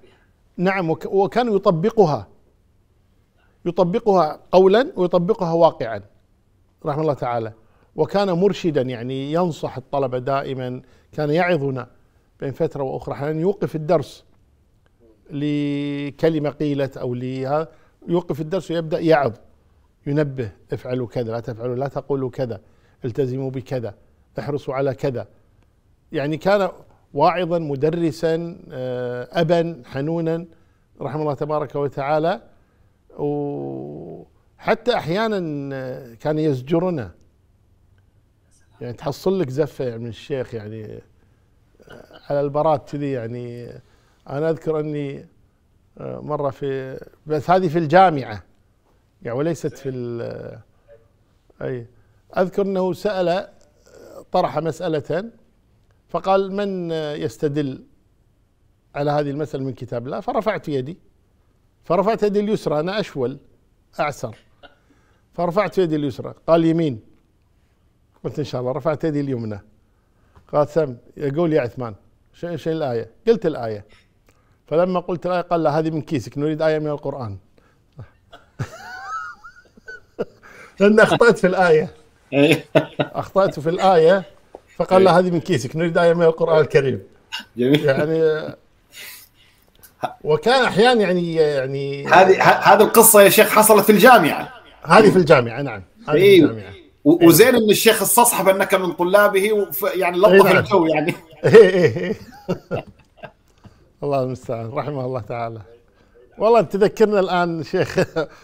[0.56, 2.28] نعم وكان يطبقها
[3.64, 6.02] يطبقها قولا ويطبقها واقعا
[6.86, 7.52] رحمه الله تعالى.
[7.96, 10.82] وكان مرشدا يعني ينصح الطلبة دائما
[11.12, 11.86] كان يعظنا.
[12.40, 13.14] بين فترة وأخرى.
[13.14, 14.24] أحيانا يوقف الدرس
[15.30, 17.68] لكلمة قيلت أو لهذا
[18.08, 19.32] يوقف الدرس ويبدأ يعظ
[20.06, 22.60] ينبه افعلوا كذا لا تفعلوا لا تقولوا كذا
[23.04, 23.94] التزموا بكذا
[24.38, 25.28] احرصوا على كذا.
[26.12, 26.68] يعني كان
[27.14, 30.46] واعظا مدرسا آه، ابا حنونا
[31.00, 32.42] رحمه الله تبارك وتعالى.
[33.18, 37.10] وحتى أحيانا آه، كان يزجرنا.
[38.80, 39.48] يعني تحصل لك
[39.80, 41.00] يعني من الشيخ يعني
[42.30, 43.72] على البرات كذي يعني
[44.28, 45.26] أنا أذكر أني
[46.00, 48.42] مرة في بس هذه في الجامعة
[49.22, 49.90] يعني وليست في
[51.62, 51.86] أي.
[52.36, 53.48] أذكر أنه سأل
[54.32, 55.30] طرح مسألة
[56.08, 57.84] فقال من يستدل
[58.94, 60.98] على هذه المسألة من كتاب الله؟ فرفعت يدي.
[61.84, 63.38] فرفعت يدي اليسرى أنا أشول
[64.00, 64.36] أعسر.
[65.32, 67.00] فرفعت يدي اليسرى قال يمين.
[68.24, 69.60] قلت إن شاء الله رفعت يدي اليمنى.
[70.52, 71.94] قال سم يقول يا عثمان.
[72.38, 73.10] شيء الآية.
[73.28, 73.84] قلت الآية.
[74.66, 77.38] فلما قلت الآية قال لا هذه من كيسك نريد آية من القرآن.
[80.80, 81.90] لأن أخطأت في الآية.
[83.00, 84.24] أخطأت في الآية
[84.76, 85.18] فقال إيه.
[85.18, 87.02] هذه من كيسك نريد آية من القرآن الكريم.
[87.56, 87.84] جميل.
[87.84, 88.42] يعني
[90.24, 94.52] وكان أحيانا يعني يعني هذه هذه القصة يا شيخ حصلت في الجامعة.
[94.82, 95.82] هذه في الجامعة نعم.
[96.08, 96.44] هذه في إيه.
[96.44, 96.77] الجامعة.
[97.04, 100.56] وزين إن الشيخ استصحب إنك من طلابه يعني لطف نعم.
[100.56, 101.14] الجو يعني.
[101.44, 102.14] إيه إيه
[104.02, 104.70] الله المستعان.
[104.70, 105.60] رحمه الله تعالى.
[106.38, 107.98] والله تذكرنا الآن شيخ.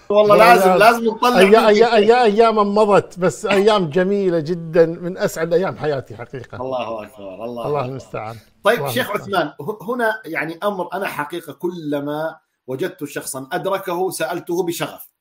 [0.09, 5.55] والله لازم لازم نطلع أي أي أي أيام مضت بس أيام جميلة جدا من أسعد
[5.55, 6.61] أيام حياتي حقيقة.
[6.61, 8.37] الله أكبر الله الله المستعان.
[8.65, 9.53] طيب الله شيخ عثمان
[9.89, 12.37] هنا يعني أمر أنا حقيقة كلما
[12.67, 15.15] وجدت شخصا أدركه سألته بشغف.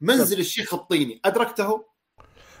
[0.00, 1.95] منزل الشيخ الطيني أدركته؟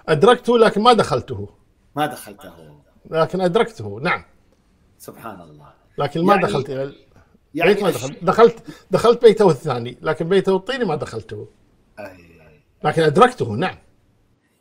[0.08, 1.48] أدركته لكن ما دخلته.
[1.96, 2.80] ما دخلته.
[3.10, 4.24] لكن أدركته نعم.
[4.98, 5.72] سبحان الله.
[5.98, 6.68] لكن ما يعني دخلت
[7.54, 8.24] يعني بيت ما دخلت.
[8.24, 11.48] دخلت دخلت بيته الثاني لكن بيته الطيني ما دخلته.
[12.84, 13.78] لكن أدركته نعم.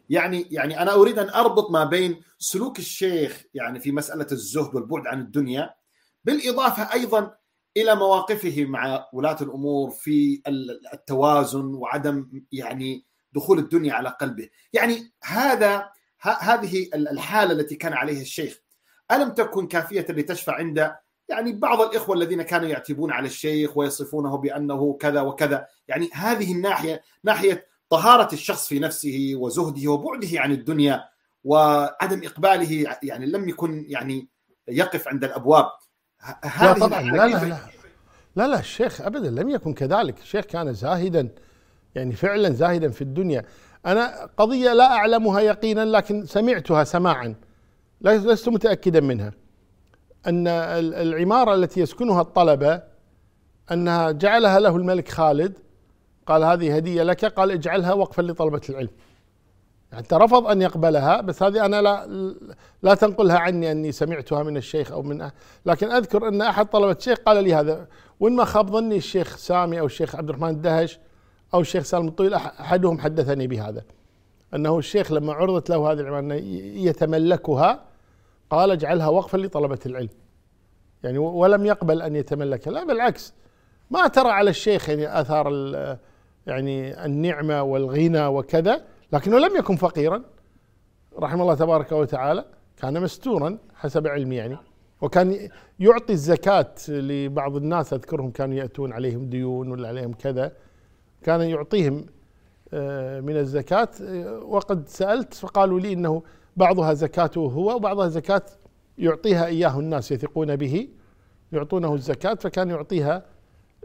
[0.10, 5.08] يعني يعني أنا أريد أن أربط ما بين سلوك الشيخ يعني في مسألة الزهد والبعد
[5.08, 5.76] عن الدنيا
[6.24, 7.36] بالإضافة أيضا
[7.78, 10.41] إلى مواقفه مع ولاة الأمور في
[10.93, 13.05] التوازن وعدم يعني
[13.36, 15.89] دخول الدنيا على قلبه، يعني هذا
[16.21, 18.61] هذه الحالة التي كان عليها الشيخ.
[19.11, 20.91] ألم تكن كافية لتشفع عند
[21.29, 25.67] يعني بعض الإخوة الذين كانوا يعتبون على الشيخ ويصفونه بأنه كذا وكذا.
[25.88, 31.03] يعني هذه الناحية ناحية طهارة الشخص في نفسه وزهده وبعده عن الدنيا
[31.43, 34.29] وعدم إقباله يعني لم يكن يعني
[34.67, 35.65] يقف عند الأبواب.
[36.61, 37.01] لا طبعا.
[37.01, 37.57] لا لا لا.
[38.36, 39.29] لا لا الشيخ أبدا.
[39.29, 40.19] لم يكن كذلك.
[40.19, 41.29] الشيخ كان زاهدا.
[41.96, 43.46] يعني فعلا زاهدا في الدنيا.
[43.86, 47.36] أنا قضية لا أعلمها يقينا لكن سمعتها سماعا.
[48.02, 49.32] لست متأكدا منها.
[50.28, 52.82] أن العمارة التي يسكنها الطلبة
[53.72, 55.58] أنها جعلها له الملك خالد
[56.26, 58.89] قال هذه هدية لك قال اجعلها وقفا لطلبة العلم.
[59.91, 62.08] يعني رفض أن يقبلها بس هذه أنا لا
[62.84, 65.30] لا تنقلها عني أني سمعتها من الشيخ أو من
[65.66, 67.88] لكن أذكر أن أحد طلبة الشيخ قال لي هذا
[68.20, 71.00] وإن ما خاب ظني الشيخ سامي أو الشيخ عبد الرحمن الدهش
[71.56, 73.84] أو الشيخ سالم الطويل أحدهم حدثني بهذا
[74.56, 76.34] أنه الشيخ لما عرضت له هذه العمارة
[76.88, 77.86] يتملكها
[78.49, 80.10] قال اجعلها وقفا لطلبة العلم.
[81.03, 82.72] يعني ولم يقبل أن يتملكها.
[82.72, 83.34] لا بالعكس.
[83.91, 85.47] ما ترى على الشيخ يعني آثار
[86.47, 88.82] يعني النعمة والغنى وكذا
[89.14, 90.24] لكنه لم يكن فقيرا.
[91.20, 92.45] رحمه الله تبارك وتعالى
[92.78, 94.58] كان مستورا حسب علمي يعني.
[95.01, 95.49] وكان
[95.80, 100.51] يعطي الزكاة لبعض الناس أذكرهم كانوا يأتون عليهم ديون ولا عليهم كذا.
[101.26, 102.05] كان يعطيهم
[102.73, 103.89] آه، من الزكاة.
[104.43, 106.23] وقد سألت فقالوا لي إنه
[106.57, 108.41] بعضها زكاته هو وبعضها زكاة
[108.97, 110.88] يعطيها إياه الناس يثقون به
[111.51, 113.26] يعطونه الزكاة فكان يعطيها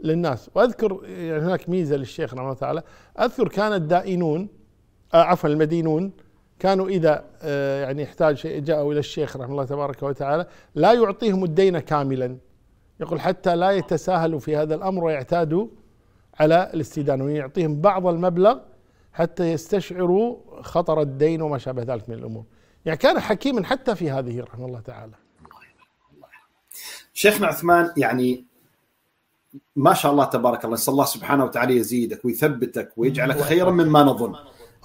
[0.03, 0.49] للناس.
[0.55, 2.83] وأذكر يعني هناك ميزة للشيخ رحمه الله تعالى.
[3.19, 4.47] أذكر كان الدائنون
[5.13, 6.11] آه عفوا المدينون
[6.59, 11.43] كانوا إذا آه يعني يحتاج شيء جاءوا إلى الشيخ رحمه الله تبارك وتعالى لا يعطيهم
[11.43, 12.37] الدين كاملا.
[12.99, 15.67] يقول حتى لا يتساهلوا في هذا الأمر ويعتادوا
[16.39, 18.59] على الاستدانة ويعطيهم بعض المبلغ
[19.13, 22.43] حتى يستشعروا خطر الدين وما شابه ذلك من الأمور.
[22.85, 25.13] يعني كان حكيما حتى في هذه رحمه الله تعالى.
[27.13, 28.45] شيخنا عثمان يعني
[29.75, 34.35] ما شاء الله تبارك الله نسأل الله سبحانه وتعالى يزيدك ويثبتك ويجعلك خيرا مما نظن.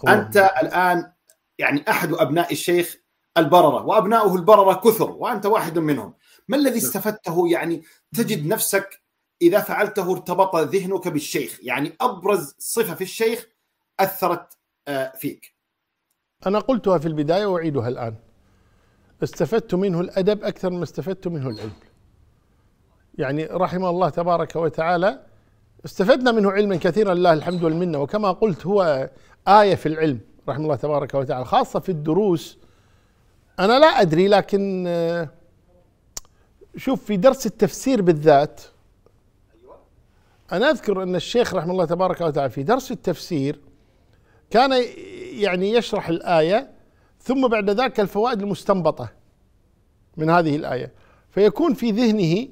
[0.09, 1.13] أنت الآن
[1.59, 2.97] يعني أحد أبناء الشيخ
[3.37, 6.15] البررة وأبناؤه البررة كثر وأنت واحد منهم.
[6.49, 7.83] ما الذي استفدته؟ يعني
[8.15, 9.01] تجد نفسك
[9.43, 13.47] إذا فعلته ارتبط ذهنك بالشيخ يعني أبرز صفة في الشيخ
[14.01, 14.59] أثرت
[14.89, 15.55] آه، فيك.
[16.47, 18.15] أنا قلتها في البداية وأعيدها الآن.
[19.23, 21.73] استفدت منه الأدب أكثر مما استفدت منه العلم.
[23.19, 25.27] يعني رحمه الله تبارك وتعالى
[25.85, 27.99] استفدنا منه علما كثيرا لله الحمد والمنة.
[27.99, 29.11] وكما قلت هو
[29.49, 32.59] آية في العلم رحمه الله تبارك وتعالى خاصة في الدروس.
[33.59, 35.29] أنا لا أدري لكن آه،
[36.77, 38.61] شوف في درس التفسير بالذات
[40.53, 43.61] أنا أذكر أن الشيخ رحمه الله تبارك وتعالى في درس التفسير
[44.51, 44.85] كان
[45.33, 46.71] يعني يشرح الآية
[47.21, 49.09] ثم بعد ذلك الفوائد المستنبطة
[50.17, 50.93] من هذه الآية.
[51.31, 52.49] فيكون في ذهنه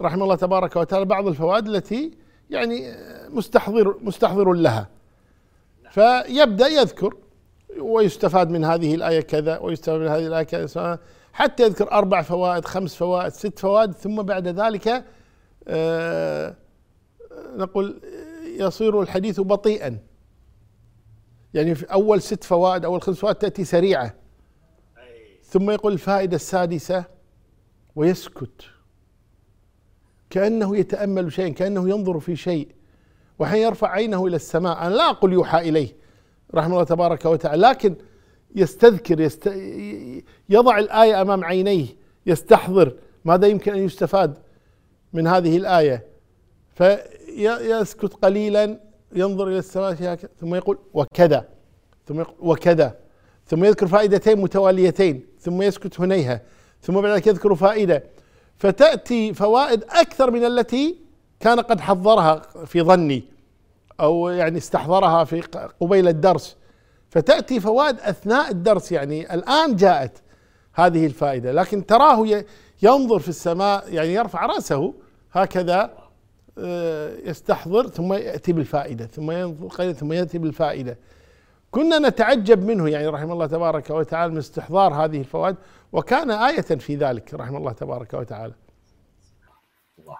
[0.00, 2.10] رحمه الله تبارك وتعالى بعض الفوائد التي
[2.50, 2.92] يعني
[3.28, 4.88] مستحضر مستحضر لها.
[5.90, 7.14] فيبدأ يذكر
[7.78, 10.98] ويستفاد من هذه الآية كذا ويستفاد من هذه الآية كذا
[11.32, 15.04] حتى يذكر أربع فوائد خمس فوائد ست فوائد ثم بعد ذلك
[15.68, 16.54] آه
[17.56, 18.00] نقول
[18.58, 19.98] يصير الحديث بطيئا.
[21.54, 24.14] يعني في أول ست فوائد أول خمس فوائد تأتي سريعة.
[25.42, 27.04] ثم يقول الفائدة السادسة
[27.96, 28.62] ويسكت.
[30.30, 32.68] كأنه يتأمل شيئا كأنه ينظر في شيء.
[33.38, 35.96] وحين يرفع عينه إلى السماء أنا لا أقول يوحى إليه
[36.54, 37.96] رحمه الله تبارك وتعالى لكن
[38.54, 39.46] يستذكر يست...
[40.48, 41.86] يضع الآية أمام عينيه
[42.26, 44.38] يستحضر ماذا يمكن أن يستفاد
[45.12, 46.06] من هذه الآية.
[47.36, 48.80] فيسكت قليلا
[49.12, 51.48] ينظر إلى السماء ثم يقول وكذا
[52.06, 52.96] ثم يقول وكذا
[53.46, 56.40] ثم يذكر فائدتين متواليتين ثم يسكت هنيها
[56.82, 58.04] ثم بعد ذلك يذكر فائدة.
[58.56, 60.96] فتأتي فوائد أكثر من التي
[61.40, 63.24] كان قد حضرها في ظني
[64.00, 65.40] أو يعني استحضرها في
[65.80, 66.56] قبيل الدرس.
[67.10, 70.22] فتأتي فوائد أثناء الدرس يعني الآن جاءت
[70.74, 71.52] هذه الفائدة.
[71.52, 72.44] لكن تراه
[72.82, 74.94] ينظر في السماء يعني يرفع رأسه
[75.32, 75.99] هكذا
[77.24, 80.98] يستحضر ثم يأتي بالفائدة ثم ينظر قليلا ثم يأتي بالفائدة.
[81.70, 85.56] كنا نتعجب منه يعني رحمه الله تبارك وتعالى من استحضار هذه الفوائد
[85.92, 88.54] وكان آية في ذلك رحمه الله تبارك وتعالى.
[89.98, 90.16] الله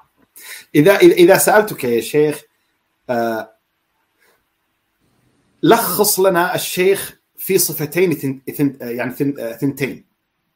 [0.74, 2.42] إذا إذا سألتك يا شيخ
[3.10, 3.50] آه
[5.62, 8.40] لخص لنا الشيخ في صفتين
[8.80, 9.12] يعني
[9.60, 10.04] ثنتين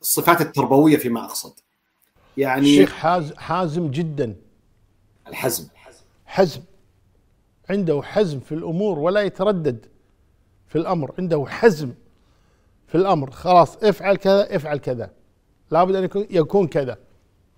[0.00, 1.52] الصفات التربوية فيما أقصد.
[2.36, 2.94] يعني الشيخ
[3.36, 4.36] حازم جدا.
[5.28, 5.68] الحزم.
[6.26, 6.60] حزم
[7.70, 9.86] عنده حزم في الأمور ولا يتردد
[10.66, 11.92] في الأمر عنده حزم
[12.86, 15.10] في الأمر خلاص افعل كذا افعل كذا
[15.70, 16.98] لابد أن يكون كذا.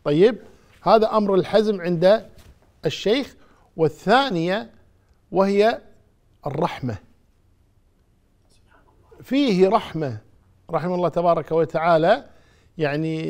[0.05, 0.39] طيب
[0.83, 2.27] هذا أمر الحزم عند
[2.87, 3.37] الشيخ.
[3.77, 4.71] والثانية
[5.33, 5.81] وهي
[6.47, 6.97] الرحمة.
[9.23, 10.19] فيه رحمة
[10.71, 12.25] رحمه الله تبارك وتعالى
[12.79, 13.23] يعني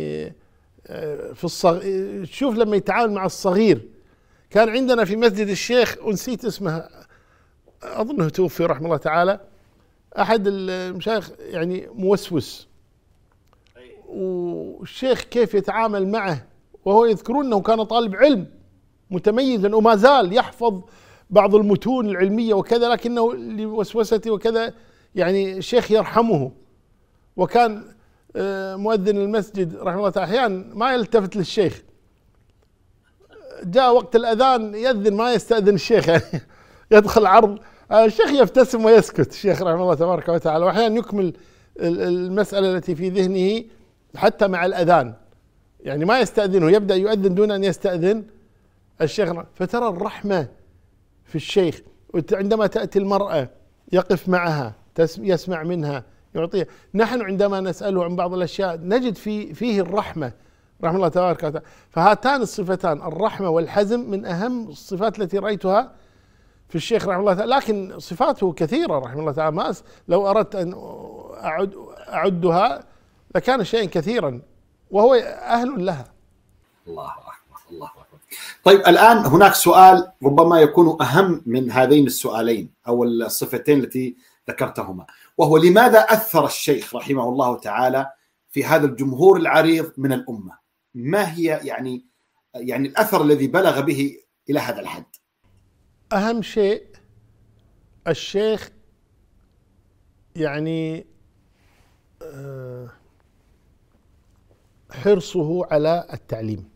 [0.87, 1.81] آه، في الصغ...
[2.25, 3.89] شوف لما يتعامل مع الصغير
[4.51, 6.89] كان عندنا في مسجد الشيخ ونسيت اسمه
[7.83, 9.41] أظنه توفي رحمه الله تعالى.
[10.19, 12.69] أحد المشايخ يعني موسوس.
[14.09, 16.47] والشيخ كيف يتعامل معه؟
[16.85, 18.47] وهو يذكرون إنه كان طالب علم
[19.11, 20.83] متميزا وما زال يحفظ
[21.31, 24.73] بعض المتون العلمية وكذا لكنه لوسوسته وكذا
[25.15, 26.53] يعني الشيخ يرحمه.
[27.37, 27.85] وكان
[28.37, 30.31] آه، مؤذن المسجد رحمه الله تعالى.
[30.31, 31.83] أحيانا ما يلتفت للشيخ.
[33.67, 36.23] جاء وقت الأذان يأذن ما يستأذن الشيخ يعني.
[36.93, 37.59] يدخل عرض
[37.93, 40.65] الشيخ يبتسم ويسكت الشيخ رحمه الله تبارك وتعالى.
[40.65, 41.33] واحيانا يكمل
[41.81, 43.65] المسألة التي في ذهنه
[44.17, 45.15] حتى مع الأذان.
[45.81, 48.25] يعني ما يستأذنه يبدأ يؤذن دون أن يستأذن
[49.01, 49.33] الشيخ.
[49.55, 50.49] فترى الرحمة
[51.25, 51.81] في الشيخ
[52.33, 53.49] عندما تأتي المرأة
[53.93, 54.75] يقف معها
[55.19, 56.05] يسمع منها
[56.35, 56.67] يعطيها.
[56.95, 60.33] نحن عندما نسأله عن بعض الأشياء نجد في فيه الرحمة.
[60.85, 61.63] رحمة الله تبارك وتعالى.
[61.91, 65.93] فهاتان الصفتان الرحمة والحزم من أهم الصفات التي رأيتها
[66.69, 67.57] في الشيخ رحمة الله تعالى.
[67.57, 69.57] لكن صفاته كثيرة رحمة الله تعالى.
[69.57, 69.75] ما
[70.09, 70.75] لو أردت أن
[71.45, 71.75] أعد
[72.09, 72.85] أعدها
[73.35, 74.41] لكان شيئا كثيرا
[74.91, 76.13] وهو أهل لها.
[76.87, 78.19] الله أكبر الله أكبر.
[78.65, 84.17] طيب الآن هناك سؤال ربما يكون أهم من هذين السؤالين أو الصفتين التي
[84.51, 85.07] ذكرتهما
[85.39, 88.11] وهو لماذا أثر الشيخ رحمه الله تعالى
[88.51, 90.66] في هذا الجمهور العريض من الأمة؟
[90.97, 92.07] ما هي يعني
[92.55, 94.17] يعني الأثر الذي بلغ به
[94.51, 95.05] إلى هذا الحد؟
[96.13, 96.87] أهم شيء
[98.09, 98.71] الشيخ
[100.37, 101.07] يعني
[102.23, 102.89] آه،
[104.91, 106.69] حرصه على التعليم.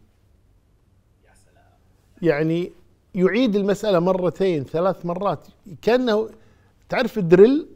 [2.23, 2.73] يعني
[3.15, 5.49] يعيد المسألة مرتين ثلاث مرات.
[5.83, 6.31] كأنه
[6.89, 7.69] تعرف الدريل؟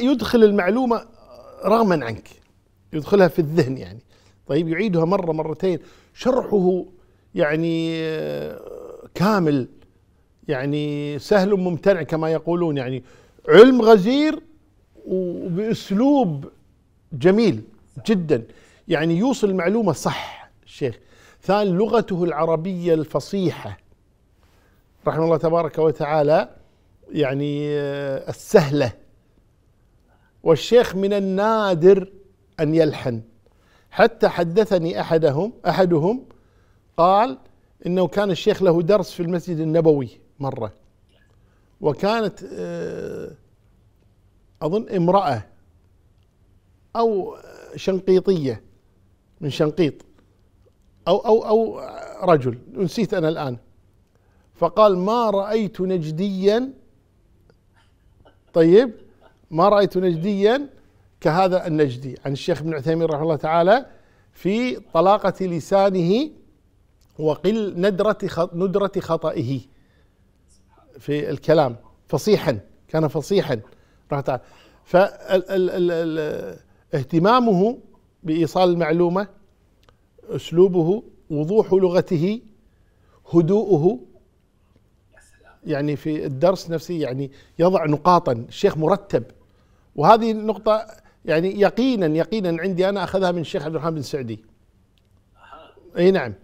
[0.00, 1.08] يدخل المعلومة
[1.64, 2.41] رغما عنك.
[2.92, 4.00] يدخلها في الذهن يعني.
[4.46, 5.78] طيب يعيدها مرة مرتين.
[6.14, 6.84] شرحه
[7.34, 8.60] يعني آه،
[9.14, 9.68] كامل
[10.48, 13.02] يعني سهل ممتنع كما يقولون يعني.
[13.48, 14.38] علم غزير
[15.06, 16.48] وبأسلوب
[17.12, 17.62] جميل
[18.06, 18.42] جدا.
[18.88, 20.98] يعني يوصل المعلومة صح الشيخ
[21.42, 23.78] ثاني لغته العربية الفصيحة.
[25.06, 26.48] رحمه الله تبارك وتعالى
[27.12, 28.92] يعني آه، السهلة.
[30.42, 32.08] والشيخ من النادر
[32.62, 33.22] أن يلحن.
[33.90, 36.24] حتى حدثني احدهم أحدهم
[36.96, 37.38] قال
[37.86, 40.08] إنه كان الشيخ له درس في المسجد النبوي
[40.38, 40.72] مرة.
[41.80, 43.30] وكانت آه،
[44.62, 45.44] أظن امرأة
[46.96, 47.36] أو
[47.76, 48.62] شنقيطية
[49.40, 49.94] من شنقيط
[51.08, 51.80] أو أو أو
[52.32, 52.58] رجل.
[52.72, 53.56] نسيت أنا الآن.
[54.54, 56.72] فقال ما رأيت نجديا؟
[58.52, 58.92] طيب
[59.50, 60.68] ما رأيت نجديا؟
[61.22, 63.86] كهذا النجدي عن الشيخ ابن عثيمين رحمه الله تعالى
[64.32, 66.30] في طلاقة لسانه
[67.18, 68.18] وقل ندرة
[68.54, 69.60] ندرة خطئه
[70.98, 71.76] في الكلام.
[72.08, 72.58] فصيحا
[72.88, 73.60] كان فصيحا
[74.08, 74.40] تعالى.
[76.92, 77.78] فاهتمامه
[78.22, 79.28] بإيصال المعلومة
[80.28, 82.40] أسلوبه وضوح لغته
[83.34, 83.98] هدوءه
[85.64, 89.24] يعني في الدرس نفسه يعني يضع نقاطا الشيخ مرتب.
[89.96, 90.86] وهذه النقطة
[91.24, 94.44] يعني يقينا يقينا عندي أنا أخذها من الشيخ عبد الرحمن بن سعدي.
[95.98, 96.34] أي نعم.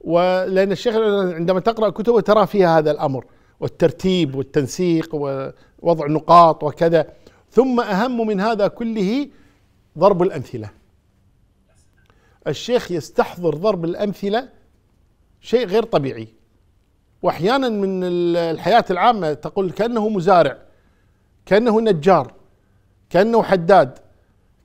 [0.00, 0.96] ولأن الشيخ
[1.34, 3.24] عندما تقرأ كتبه ترى فيها هذا الأمر
[3.60, 7.06] والترتيب والتنسيق ووضع نقاط وكذا.
[7.50, 9.28] ثم أهم من هذا كله
[9.98, 10.70] ضرب الأمثلة.
[12.46, 14.48] الشيخ يستحضر ضرب الأمثلة
[15.40, 16.28] شيء غير طبيعي.
[17.22, 20.58] واحيانا من الحياة العامة تقول كأنه مزارع
[21.46, 22.32] كأنه نجار
[23.10, 24.03] كأنه حداد.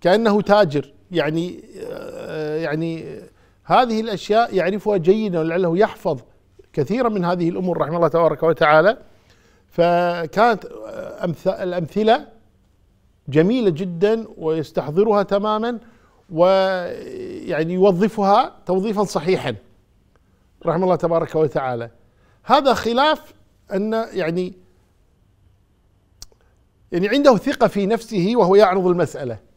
[0.01, 0.93] كأنه تاجر.
[1.11, 3.19] يعني آه، يعني
[3.63, 6.19] هذه الأشياء يعرفها جيدا ولعله يحفظ
[6.73, 8.97] كثيرا من هذه الأمور رحمه الله تبارك وتعالى.
[9.67, 10.65] فكانت
[11.47, 12.27] الأمثلة
[13.27, 15.79] جميلة جدا ويستحضرها تماما
[16.29, 19.55] ويعني يوظفها توظيفا صحيحا
[20.65, 21.89] رحمه الله تبارك وتعالى.
[22.43, 23.33] هذا خلاف
[23.73, 24.53] أن يعني
[26.91, 29.48] يعني عنده ثقة في نفسه وهو يعرض المسألة.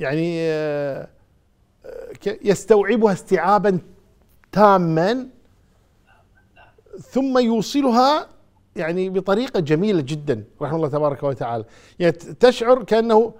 [0.00, 1.08] يعني آه،
[2.26, 3.78] يستوعبها استيعابا
[4.52, 5.28] تاما
[7.00, 8.28] ثم يوصلها
[8.76, 11.64] يعني بطريقة جميلة جدا رحمه الله تبارك وتعالى.
[11.98, 13.34] يعني تشعر كأنه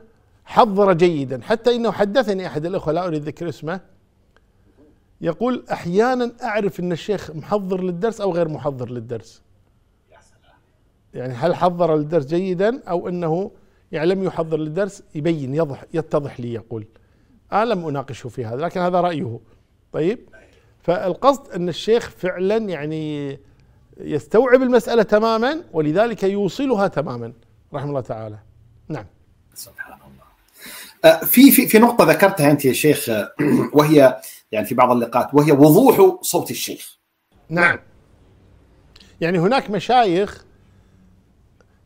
[0.45, 1.43] حضر جيدا.
[1.43, 3.81] حتى إنه حدثني أحد الأخوة لا أريد ذكر اسمه
[5.21, 9.43] يقول أحيانا أعرف أن الشيخ محضر للدرس أو غير محضر للدرس.
[11.15, 13.51] يعني هل حضر للدرس جيدا أو أنه
[13.93, 16.87] يعني لم يحضر للدرس يبين يضح يتضح لي يقول.
[17.53, 19.41] أنا لم أناقشه في هذا لكن هذا رأيه.
[19.93, 20.19] طيب؟
[20.83, 23.39] فالقصد أن الشيخ فعلا يعني
[24.01, 27.33] يستوعب المسألة تماما ولذلك يوصلها تماما
[27.75, 28.39] رحمه الله تعالى.
[28.89, 29.07] نعم.
[29.55, 30.25] سبحان الله.
[31.05, 33.33] آه، في في في نقطة ذكرتها أنت يا شيخ آه،
[33.77, 34.21] وهي
[34.53, 36.99] يعني في بعض اللقاءات وهي وضوح صوت الشيخ.
[37.49, 37.79] نعم.
[39.21, 40.45] يعني هناك مشايخ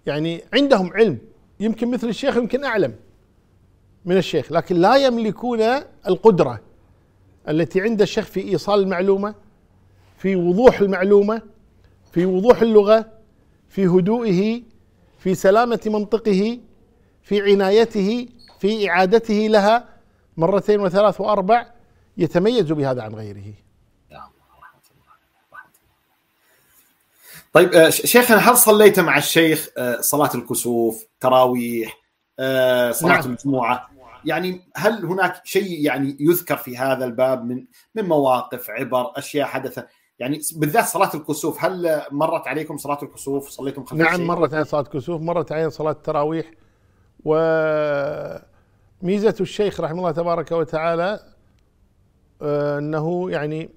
[0.07, 1.19] يعني عندهم علم
[1.61, 2.95] يمكن مثل الشيخ يمكن أعلم
[4.05, 5.61] من الشيخ لكن لا يملكون
[6.07, 6.61] القدرة
[7.49, 9.35] التي عند الشيخ في إيصال المعلومة
[10.19, 11.43] في وضوح المعلومة
[12.13, 13.07] في وضوح اللغة
[13.69, 14.63] في هدوئه
[15.19, 16.59] في سلامة منطقه
[17.23, 18.29] في عنايته
[18.61, 19.89] في إعادته لها
[20.37, 21.67] مرتين وثلاث وأربع
[22.17, 23.55] يتميز بهذا عن غيره.
[27.53, 32.01] طيب آه، شيخنا هل صليت مع الشيخ؟ آه، صلاة الكسوف، تراويح،
[32.39, 33.31] آه، صلاة نعم.
[33.31, 33.91] الجمعه؟
[34.25, 39.87] يعني هل هناك شيء يعني يذكر في هذا الباب من من مواقف عبر أشياء حدثت
[40.19, 44.81] يعني بالذات صلاة الكسوف هل مرت عليكم صلاة الكسوف؟ صليتم خلف نعم مرت علي صلاة
[44.81, 46.51] الكسوف مرت علي صلاة التراويح.
[47.25, 48.45] وميزه
[49.41, 51.21] الشيخ رحمه الله تبارك وتعالى
[52.43, 53.71] أنه يعني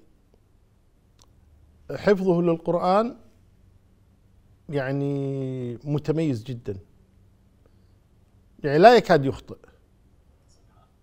[1.96, 3.23] حفظه للقرآن
[4.68, 6.76] يعني متميز جدا.
[8.64, 9.56] يعني لا يكاد يخطئ.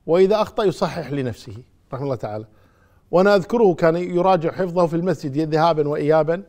[0.05, 2.45] وإذا أخطأ يصحح لنفسه رحمه الله تعالى.
[3.11, 6.43] وأنا أذكره كان يراجع حفظه في المسجد ذهابا وإيابا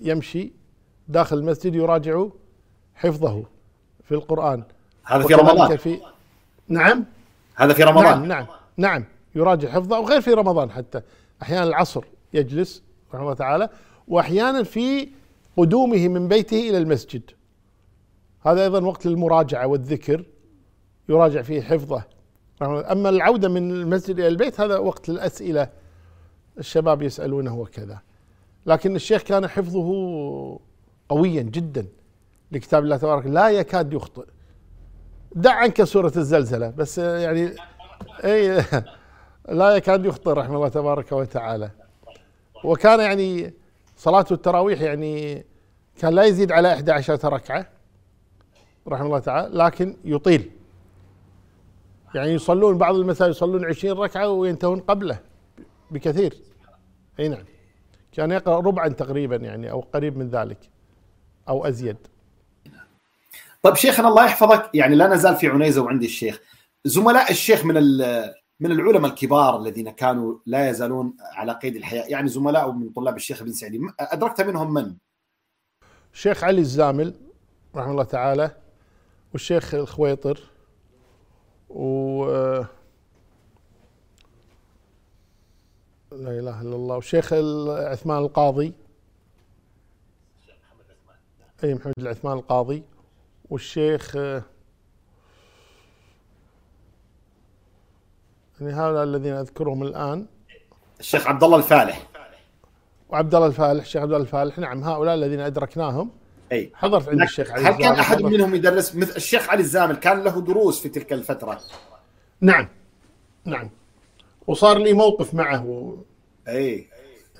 [0.00, 0.52] يمشي
[1.08, 2.26] داخل المسجد يراجع
[2.94, 3.44] حفظه
[4.04, 4.62] في القرآن.
[5.04, 5.76] هذا في رمضان.
[5.76, 6.00] في
[6.68, 7.04] نعم.
[7.54, 8.04] هذا في رمضان.
[8.04, 9.04] نعم نعم نعم.
[9.34, 11.00] يراجع حفظه وغير في رمضان حتى.
[11.42, 13.68] أحيانا العصر يجلس رحمه الله تعالى.
[14.08, 15.08] وأحيانا في
[15.56, 17.22] قدومه من بيته إلى المسجد.
[18.40, 20.24] هذا أيضا وقت للمراجعة والذكر
[21.08, 22.04] يراجع فيه حفظه.
[22.62, 25.68] أما العودة من المسجد إلى البيت هذا وقت الأسئلة
[26.58, 27.98] الشباب يسألونه وكذا.
[28.66, 29.88] لكن الشيخ كان حفظه
[31.08, 31.86] قويا جدا
[32.52, 33.26] لكتاب الله تبارك.
[33.26, 34.24] لا يكاد يخطئ.
[35.34, 37.54] دع عنك سورة الزلزلة بس يعني
[38.24, 38.64] اي
[39.58, 41.70] لا يكاد يخطئ رحمه الله تبارك وتعالى.
[42.64, 43.54] وكان يعني
[43.96, 45.44] صلاة التراويح يعني
[45.98, 47.66] كان لا يزيد على 11 ركعة
[48.88, 50.50] رحمه الله تعالى لكن يطيل.
[52.14, 55.18] يعني يصلون بعض المساجد يصلون 20 ركعة وينتهون قبله
[55.90, 56.34] بكثير.
[57.20, 57.44] أي نعم.
[58.12, 60.58] كان يقرأ ربعا تقريبا يعني أو قريب من ذلك
[61.48, 61.96] أو أزيد.
[63.62, 64.70] طيب شيخنا الله يحفظك.
[64.74, 66.40] يعني لا نزال في عنيزة وعندي الشيخ.
[66.84, 67.76] زملاء الشيخ من
[68.62, 73.42] من العلماء الكبار الذين كانوا لا يزالون على قيد الحياة يعني زملاء من طلاب الشيخ
[73.42, 73.80] بن سعدي.
[74.00, 74.96] أدركت منهم من؟
[76.12, 77.14] الشيخ علي الزامل
[77.76, 78.56] رحمه الله تعالى
[79.32, 80.40] والشيخ الخويطر
[81.70, 82.24] و
[86.12, 87.32] لا إله إلا الله والشيخ
[87.68, 88.72] عثمان القاضي.
[91.64, 92.82] أي محمد العثمان القاضي
[93.50, 94.16] والشيخ
[98.62, 100.26] يعني هؤلاء الذين أذكرهم الآن.
[101.00, 102.08] الشيخ عبد الله الفالح.
[103.08, 104.58] وعبد الله الفالح الشيخ عبد الله الفالح.
[104.58, 106.10] نعم هؤلاء الذين أدركناهم.
[106.52, 106.72] أي.
[106.74, 110.40] حضرت عند الشيخ علي هل كان أحد منهم يدرس مثل الشيخ علي الزامل؟ كان له
[110.40, 111.60] دروس في تلك الفترة.
[112.40, 112.68] نعم
[113.44, 113.70] نعم.
[114.46, 115.96] وصار لي موقف معه.
[116.48, 116.88] أي.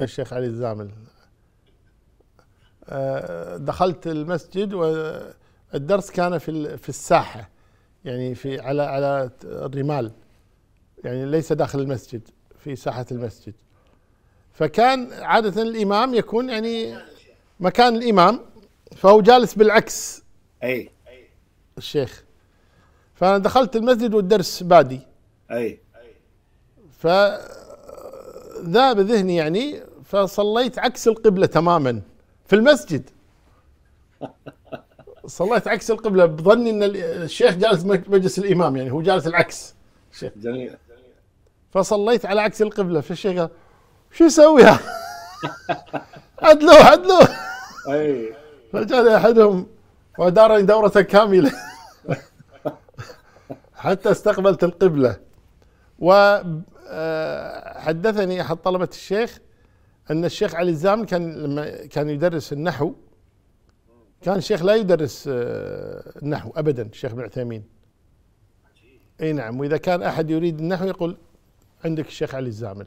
[0.01, 0.91] الشيخ علي الزامل.
[2.89, 7.51] آه، دخلت المسجد والدرس كان في في الساحة
[8.05, 10.13] يعني في على على الرمال.
[11.05, 12.29] يعني ليس داخل المسجد
[12.59, 13.55] في ساحة المسجد.
[14.53, 16.99] فكان عادة الإمام يكون يعني
[17.61, 18.41] مكان الإمام
[18.97, 20.23] فهو جالس بالعكس.
[20.63, 20.91] أي.
[21.79, 22.25] الشيخ.
[23.15, 25.01] فأنا دخلت المسجد والدرس بادي.
[25.51, 25.81] أي.
[26.99, 27.41] فذاب
[29.01, 32.03] ذهني يعني فصليت عكس القبلة تماما
[32.47, 33.11] في المسجد.
[35.27, 39.75] صليت عكس القبلة بظني إن الشيخ جالس مجلس الإمام يعني هو جالس العكس.
[40.13, 40.77] الشيخ جميل.
[41.73, 43.51] فصليت على عكس القبلة فالشيخ قال
[44.13, 44.63] شو يسوي؟
[46.43, 47.29] عدلوه عدلوه
[47.89, 48.35] أي.
[48.73, 49.67] فجاء أحدهم
[50.19, 51.53] ودارني دورة كاملة.
[53.75, 55.17] حتى استقبلت القبلة.
[55.99, 56.81] وحدثني
[58.41, 59.39] أحد طلبة الشيخ
[60.11, 62.95] أن الشيخ علي الزامل كان لما كان يدرس النحو.
[64.23, 67.65] كان الشيخ لا يدرس النحو ابدا الشيخ ابن عثيمين.
[69.21, 71.17] أي نعم وإذا كان أحد يريد النحو يقول
[71.85, 72.87] عندك الشيخ علي الزامل.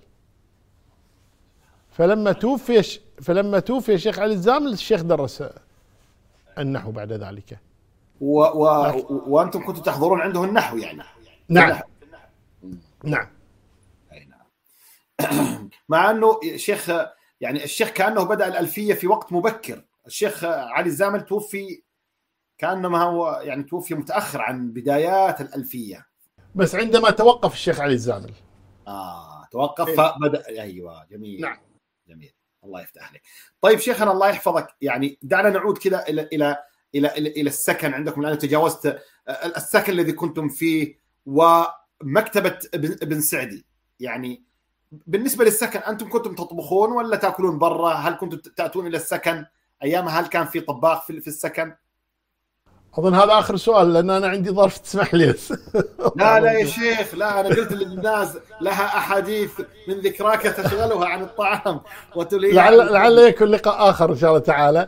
[1.89, 5.43] فلما توفي فلما توفي الشيخ علي الزامل الشيخ درس
[6.57, 7.59] النحو بعد ذلك.
[8.21, 8.41] و...
[8.41, 8.65] و...
[9.27, 11.03] وأنتم كنتم تحضرون عنده النحو يعني.
[11.49, 11.79] نعم.
[13.03, 13.27] نعم.
[14.13, 15.69] أي نعم.
[15.89, 16.91] مع أنه شيخ
[17.41, 19.85] يعني الشيخ كأنه بدأ الألفية في وقت مبكر.
[20.07, 21.83] الشيخ علي الزامل توفي
[22.57, 26.07] كأنما هو يعني توفي متأخر عن بدايات الألفية.
[26.55, 28.31] بس عندما توقف الشيخ علي الزامل
[28.87, 29.87] آه توقف.
[29.87, 31.41] إيه؟ فبدا أيوه جميل.
[31.41, 31.57] نعم.
[32.07, 32.33] جميل.
[32.63, 33.21] الله يفتح عليك
[33.61, 34.67] طيب شيخنا الله يحفظك.
[34.81, 36.57] يعني دعنا نعود كذا إلى إلى
[36.95, 38.99] إلى إلى السكن عندكم لأن تجاوزت
[39.29, 43.65] السكن الذي كنتم فيه ومكتبة ابن سعدي.
[43.99, 44.43] يعني
[44.91, 49.45] بالنسبة للسكن أنتم كنتم تطبخون ولا تأكلون برا؟ هل كنتم تأتون إلى السكن؟
[49.83, 51.75] ايامها هل كان في طباخ في السكن؟
[52.99, 55.25] أظن هذا آخر سؤال لأن أنا عندي ظرف تسمح لي.
[56.15, 59.51] لا لا يا شيخ لا أنا قلت للناس لها أحاديث
[59.87, 61.81] من ذكراك تشغلها عن الطعام
[62.15, 64.87] وتلي لعل لعل يكون لقاء آخر إن شاء الله تعالى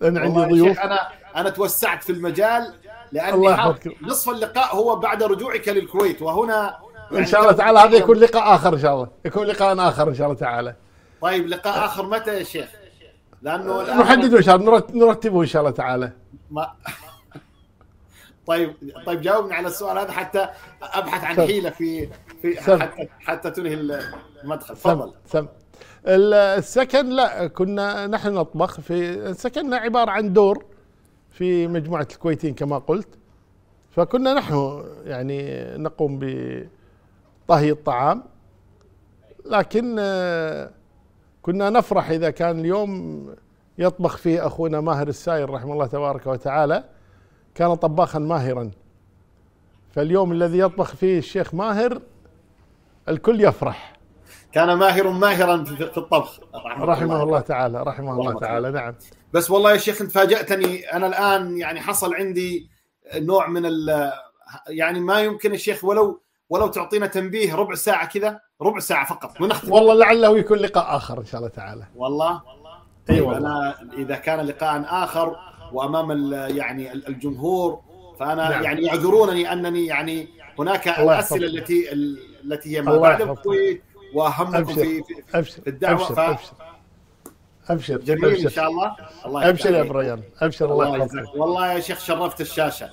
[0.00, 0.78] لأن عندي ضيوف.
[0.80, 2.74] أنا أنا توسعت في المجال
[3.12, 6.76] لأني نصف اللقاء هو بعد رجوعك للكويت وهنا
[7.12, 9.08] إن شاء الله تعالى هذا يكون لقاء آخر إن شاء الله.
[9.24, 10.74] يكون لقاء آخر إن شاء الله تعالى.
[11.22, 12.68] طيب لقاء آخر متى يا شيخ؟
[13.42, 16.12] لأنه نحدده إن شاء الله نرتبه إن شاء الله تعالى.
[16.50, 16.72] ما
[18.50, 18.74] طيب
[19.06, 20.48] طيب جاوبني على السؤال هذا حتى
[20.82, 22.08] أبحث عن حيلة في
[22.42, 22.78] في سم.
[22.80, 24.74] حتى حتى تنهي المدخل.
[24.74, 25.12] تفضل.
[25.26, 25.46] سم.
[26.06, 30.64] ال- السكن لا كنا نحن نطبخ في سكننا عبارة عن دور
[31.30, 33.08] في مجموعة الكويتين كما قلت.
[33.90, 36.18] فكنا نحن يعني نقوم
[37.48, 38.22] بطهي الطعام.
[39.46, 40.70] لكن آه،
[41.42, 43.26] كنا نفرح إذا كان اليوم
[43.78, 46.84] يطبخ فيه أخونا ماهر الساير رحمه الله تبارك وتعالى.
[47.54, 48.70] كان طباخا ماهرا.
[49.90, 52.02] فاليوم الذي يطبخ فيه الشيخ ماهر
[53.08, 53.92] الكل يفرح.
[54.52, 57.40] كان ماهر ماهرا في الطبخ رحمه الله.
[57.40, 58.94] تعالى رحمه الله رحمة تعالى نعم.
[59.32, 60.92] بس والله يا شيخ انت فاجأتني.
[60.92, 62.68] أنا الآن يعني حصل عندي
[63.14, 64.12] نوع من ال
[64.68, 69.72] يعني ما يمكن الشيخ ولو ولو تعطينا تنبيه ربع ساعة كذا ربع ساعة فقط ونختم.
[69.72, 71.84] والله لعله يكون لقاء آخر إن شاء الله تعالى.
[71.96, 72.32] والله؟
[73.10, 75.36] أي طيب والله أنا إذا كان لقاء آخر
[75.72, 77.80] وأمام يعني ال- الجمهور.
[78.20, 78.62] فأنا نعم.
[78.62, 80.28] يعني يعذرونني أنني يعني
[80.58, 81.46] هناك الأسئلة.
[81.46, 81.92] التي
[82.44, 83.22] التي هي ما بعد.
[83.22, 83.82] الكويت
[84.14, 84.74] وأهمكم أبشر.
[84.74, 85.02] في
[85.42, 85.94] في- الدعوة.
[86.02, 86.14] أبشر.
[86.14, 86.52] ف- أبشر.
[87.68, 87.96] أبشر.
[87.98, 88.48] جميل إن أبشر.
[88.48, 88.96] شاء الله.
[89.26, 89.82] الله أبشر يا.
[89.82, 90.72] بريان أبشر.
[90.72, 91.34] الله يحفظك.
[91.36, 92.90] والله يا شيخ شرفت الشاشة.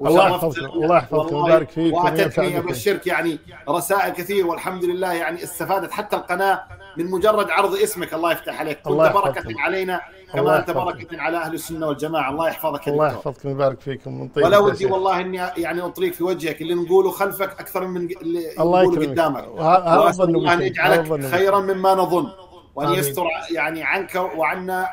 [0.00, 1.32] الله يحفظك، الله يحفظك.
[1.32, 1.94] ويبارك فيك.
[1.94, 2.58] واتتني.
[2.58, 3.38] ابشرك يعني
[3.68, 4.46] رسائل كثير.
[4.46, 6.62] والحمد لله يعني استفادت حتى القناة
[6.96, 8.14] من مجرد عرض اسمك.
[8.14, 8.78] الله يفتح عليك.
[8.82, 8.94] كنت.
[8.94, 10.00] بركة علينا.
[10.34, 10.70] الله كما انت.
[10.70, 12.30] بركه على أهل السنة والجماعة.
[12.30, 13.06] الله يحفظك الله.
[13.06, 14.20] يحفظكم ويبارك فيكم.
[14.20, 17.96] من طيب ولا ودي والله إني يعني اطليق في وجهك اللي نقوله خلفك أكثر من
[17.96, 19.10] اللي الله نقوله يكرمك.
[19.10, 19.44] قدامك.
[19.60, 21.24] هذا الله أن يجعلك.
[21.26, 22.26] خيرا مما نظن.
[22.74, 22.98] وأن آمين.
[22.98, 23.24] يستر
[23.54, 24.88] يعني عنك وعنا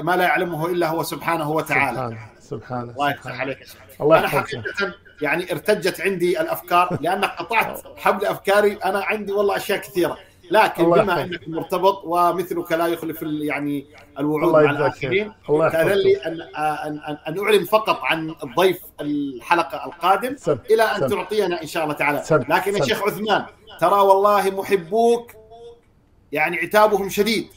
[0.00, 1.96] ما لا يعلمه إلا هو سبحانه وتعالى.
[1.96, 3.40] سبحانه سبحانه الله يفتح.
[3.40, 3.58] عليك
[4.00, 4.62] الله أنا حقيقة
[5.22, 8.72] يعني ارتجت عندي الأفكار لانك قطعت حبل أفكاري.
[8.72, 10.18] أنا عندي والله أشياء كثيرة.
[10.50, 11.22] لكن بما.
[11.22, 13.86] أنك مرتبط ومثلك لا يخلف يعني
[14.18, 14.70] الوعود مع.
[14.70, 20.58] الآخرين الله كان لي ان ان ان, أعلن فقط عن الضيف الحلقة القادم سم.
[20.70, 21.08] إلى أن سم.
[21.08, 22.44] تعطينا إن شاء الله تعالى سم.
[22.48, 22.84] لكن يا.
[22.84, 23.44] شيخ عثمان
[23.80, 25.32] ترى والله محبوك
[26.32, 27.48] يعني عتابهم شديد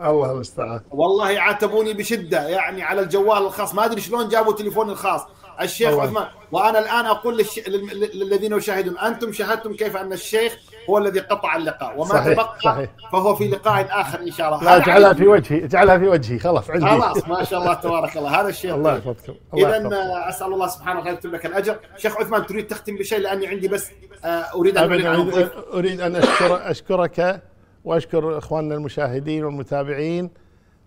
[0.00, 5.22] الله المستعان والله عاتبوني بشدة يعني على الجوال الخاص ما أدري شلون جابوا تليفوني الخاص
[5.60, 5.94] الشيخ.
[5.98, 7.58] عثمان وأنا الآن أقول للش...
[7.68, 10.56] لل- للذين يشاهدون أنتم شاهدتم كيف أن الشيخ
[10.88, 11.94] هو الذي قطع اللقاء.
[11.94, 12.90] وما صحيح، تبقى صحيح.
[13.12, 14.64] فهو في لقاء آخر إن شاء الله.
[14.64, 15.12] لا اجعلها.
[15.12, 16.86] في وجهي اجعلها في وجهي خلاص عندي.
[16.86, 18.40] خلاص ما شاء الله تبارك الله.
[18.40, 18.98] هذا الشيء الله طيب.
[19.06, 20.28] يحفظكم الله اذا يحفظكم.
[20.28, 21.78] أسأل الله سبحانه وتعالى يكتب لك الأجر.
[21.96, 23.90] شيخ عثمان تريد تختم بشيء؟ لأني عندي بس
[24.24, 27.42] آه، أريد أن الضيف أريد, أريد أن أشكر أشكرك
[27.84, 30.30] وأشكر إخواننا المشاهدين والمتابعين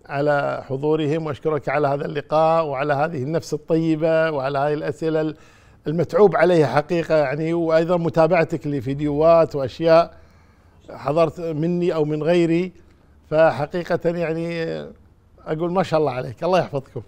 [0.08, 5.34] على حضورهم وأشكرك على هذا اللقاء وعلى هذه النفس الطيبة وعلى هذه الأسئلة
[5.86, 10.14] المتعوب عليها حقيقة يعني وأيضا متابعتك لفيديوهات وأشياء
[10.90, 12.72] حضرت مني أو من غيري.
[13.30, 14.64] فحقيقة يعني
[15.46, 16.44] أقول ما شاء الله عليك.
[16.44, 17.02] الله يحفظكم.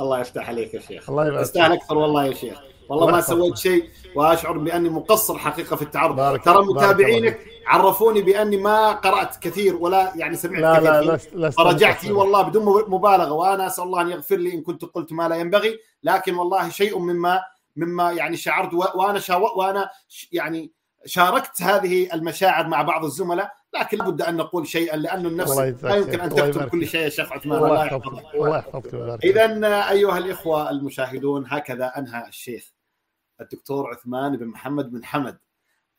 [0.00, 1.10] الله يفتح عليك يا شيخ.
[1.10, 1.44] الله يبارك.
[1.44, 2.58] تستاهل أكثر والله يا شيخ.
[2.88, 3.20] والله الله ما.
[3.20, 3.84] سويت شيء
[4.14, 6.16] وأشعر بأني مقصر حقيقة في التعرض.
[6.16, 10.90] بارك- ترى متابعينك عرفوني بأني ما قرأت كثير ولا يعني سمعت لا كثير.
[11.00, 11.14] لا.
[11.14, 13.32] لست لست فرجعت والله بدون مبالغة.
[13.32, 15.78] وأنا أسأل الله أن يغفر لي إن كنت قلت ما لا ينبغي.
[16.02, 17.40] لكن والله شيء مما
[17.76, 19.90] مما يعني شعرت وأنا شاو وأنا
[20.32, 20.72] يعني
[21.06, 26.20] شاركت هذه المشاعر مع بعض الزملاء لكن لابد أن نقول شيئا لأن النفس لا يمكن.
[26.20, 26.86] أن تكتب كل.
[26.86, 29.24] شيء يا شيخ عثمان الله يحفظك الله يحفظك.
[29.24, 32.72] اذا أيها الإخوة المشاهدون هكذا أنهى الشيخ
[33.40, 35.38] الدكتور عثمان بن محمد بن حمد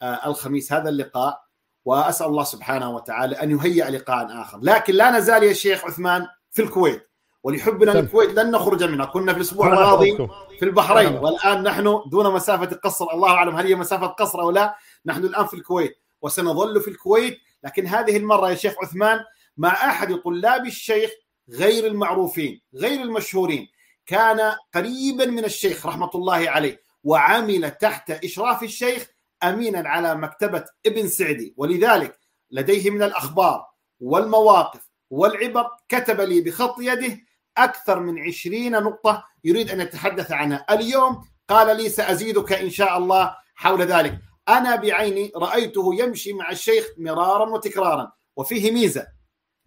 [0.02, 1.43] آه، الخميس هذا اللقاء
[1.85, 6.61] وأسأل الله سبحانه وتعالى أن يهيئ لقاء آخر لكن لا نزال يا شيخ عثمان في
[6.61, 7.10] الكويت
[7.43, 7.91] ولحبنا.
[7.91, 10.30] للكويت لن نخرج منها كنا في الأسبوع الماضي.
[10.62, 11.14] في البحرين.
[11.16, 14.76] والآن نحن دون مسافة قصر الله أعلم هل هي مسافة قصر أو لا.
[15.06, 17.40] نحن الآن في الكويت وسنظل في الكويت.
[17.64, 19.20] لكن هذه المرة يا شيخ عثمان
[19.58, 21.12] مع أحد طلاب الشيخ
[21.50, 23.68] غير المعروفين غير المشهورين.
[24.06, 29.08] كان قريبا من الشيخ رحمة الله عليه وعمل تحت إشراف الشيخ
[29.44, 31.54] امينا على مكتبة ابن سعدي.
[31.58, 32.20] ولذلك
[32.52, 33.66] لديه من الأخبار
[34.00, 37.20] والمواقف والعبر كتب لي بخط يده
[37.64, 40.66] أكثر من عشرين نقطة يريد أن يتحدث عنها.
[40.70, 44.20] اليوم قال لي سأزيدك إن شاء الله حول ذلك.
[44.50, 49.08] أنا بعيني رأيته يمشي مع الشيخ مرارا وتكرارا وفيه ميزة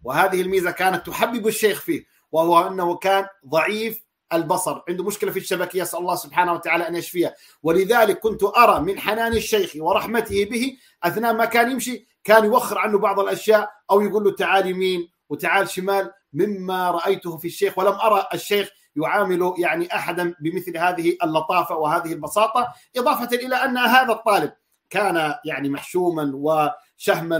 [0.03, 5.81] وهذه الميزة كانت تحبب الشيخ فيه وهو أنه كان ضعيف البصر عنده مشكلة في الشبكية
[5.81, 7.35] يسال الله سبحانه وتعالى أن يشفيه.
[7.63, 12.97] ولذلك كنت أرى من حنان الشيخ ورحمته به أثناء ما كان يمشي كان يوخر عنه
[12.99, 18.27] بعض الأشياء أو يقول له تعال يمين وتعال شمال مما رأيته في الشيخ ولم أرى
[18.33, 24.53] الشيخ يعامل يعني أحدا بمثل هذه اللطافة وهذه البساطة إضافة إلى أن هذا الطالب
[24.89, 27.37] كان يعني محشوما وشهما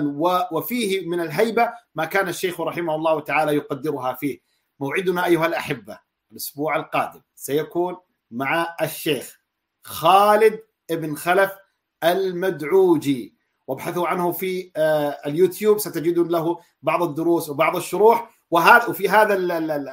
[0.52, 4.40] وفيه من الهيبة ما كان الشيخ رحمه الله تعالى يقدرها فيه.
[4.80, 6.00] موعدنا أيها الأحبة
[6.32, 7.98] الأسبوع القادم سيكون
[8.32, 9.40] مع الشيخ
[9.84, 10.60] خالد
[10.90, 11.52] بن خلف
[12.04, 13.36] المدعوجي.
[13.68, 18.35] وابحثوا عنه في آه، اليوتيوب ستجدون له بعض الدروس وبعض الشروح.
[18.52, 19.34] وهذا وفي هذا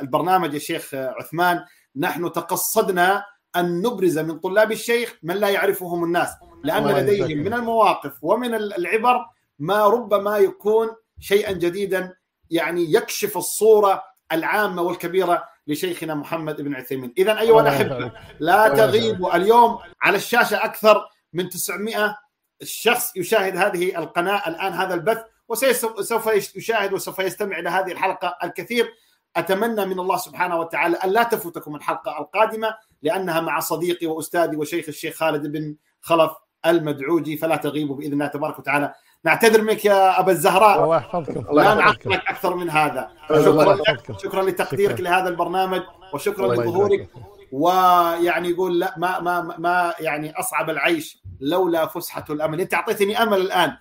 [0.01, 1.65] البرنامج الشيخ عثمان
[1.97, 3.24] نحن تقصدنا
[3.57, 6.31] أن نبرز من طلاب الشيخ من لا يعرفهم الناس
[6.65, 9.27] لأن لديهم من المواقف ومن العبر
[9.59, 10.89] ما ربما يكون
[11.20, 12.15] شيئا جديدا
[12.51, 14.03] يعني يكشف الصورة
[14.33, 17.15] العامة والكبيرة لشيخنا محمد بن عثيمين.
[17.19, 22.16] اذا أيها الأحبة لا تغيبوا اليوم على الشاشة أكثر من 900
[22.62, 24.49] شخص يشاهد هذه القناة.
[24.49, 28.94] الآن هذا البث وسوف يشاهد وسوف يستمع إلى هذه الحلقة الكثير.
[29.36, 34.85] أتمنى من الله سبحانه وتعالى أن لا تفوتكم الحلقة القادمة لأنها مع صديقي وأستاذي وشيخ
[34.89, 36.32] الشيخ خالد بن خلف
[36.66, 38.94] المدعوجي فلا تغيبوا بإذن الله تبارك وتعالى.
[39.24, 40.85] نعتذر منك يا أبا الزهراء.
[40.85, 43.10] الله يحفظكم لا نعطلك أكثر من هذا.
[43.28, 44.20] شكرا لك.
[44.23, 45.05] شكرا لتقديرك شكرا.
[45.05, 45.82] لهذا البرنامج
[46.14, 47.09] وشكرا لظهورك.
[47.52, 51.22] ويعني يقول لا ما ما ما يعني أصعب العيش.
[51.43, 52.60] لولا فسحة الأمل.
[52.60, 53.77] أنت أعطيتني أمل الآن.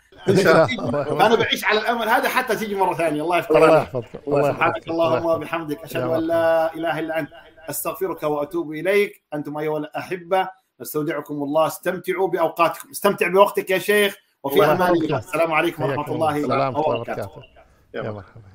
[1.21, 3.21] أنا بعيش على الأمل هذا حتى تيجي مرة ثانية.
[3.21, 4.05] الله يفتح الله يحفظك.
[4.27, 5.83] الله سبحانك اللهم وبحمدك.
[5.83, 7.29] أشهد أن لا إله إلا أنت.
[7.69, 9.23] أستغفرك وأتوب إليك.
[9.33, 10.49] أنتم أيها الأحبة
[10.81, 11.67] نستودعكم الله.
[11.67, 12.89] استمتعوا بأوقاتكم.
[12.89, 14.17] استمتع بوقتك يا شيخ.
[14.43, 15.17] وفي أمان الله.
[15.17, 17.29] السلام عليكم ورحمة الله وبركاته.
[17.93, 18.50] يا مرحبا.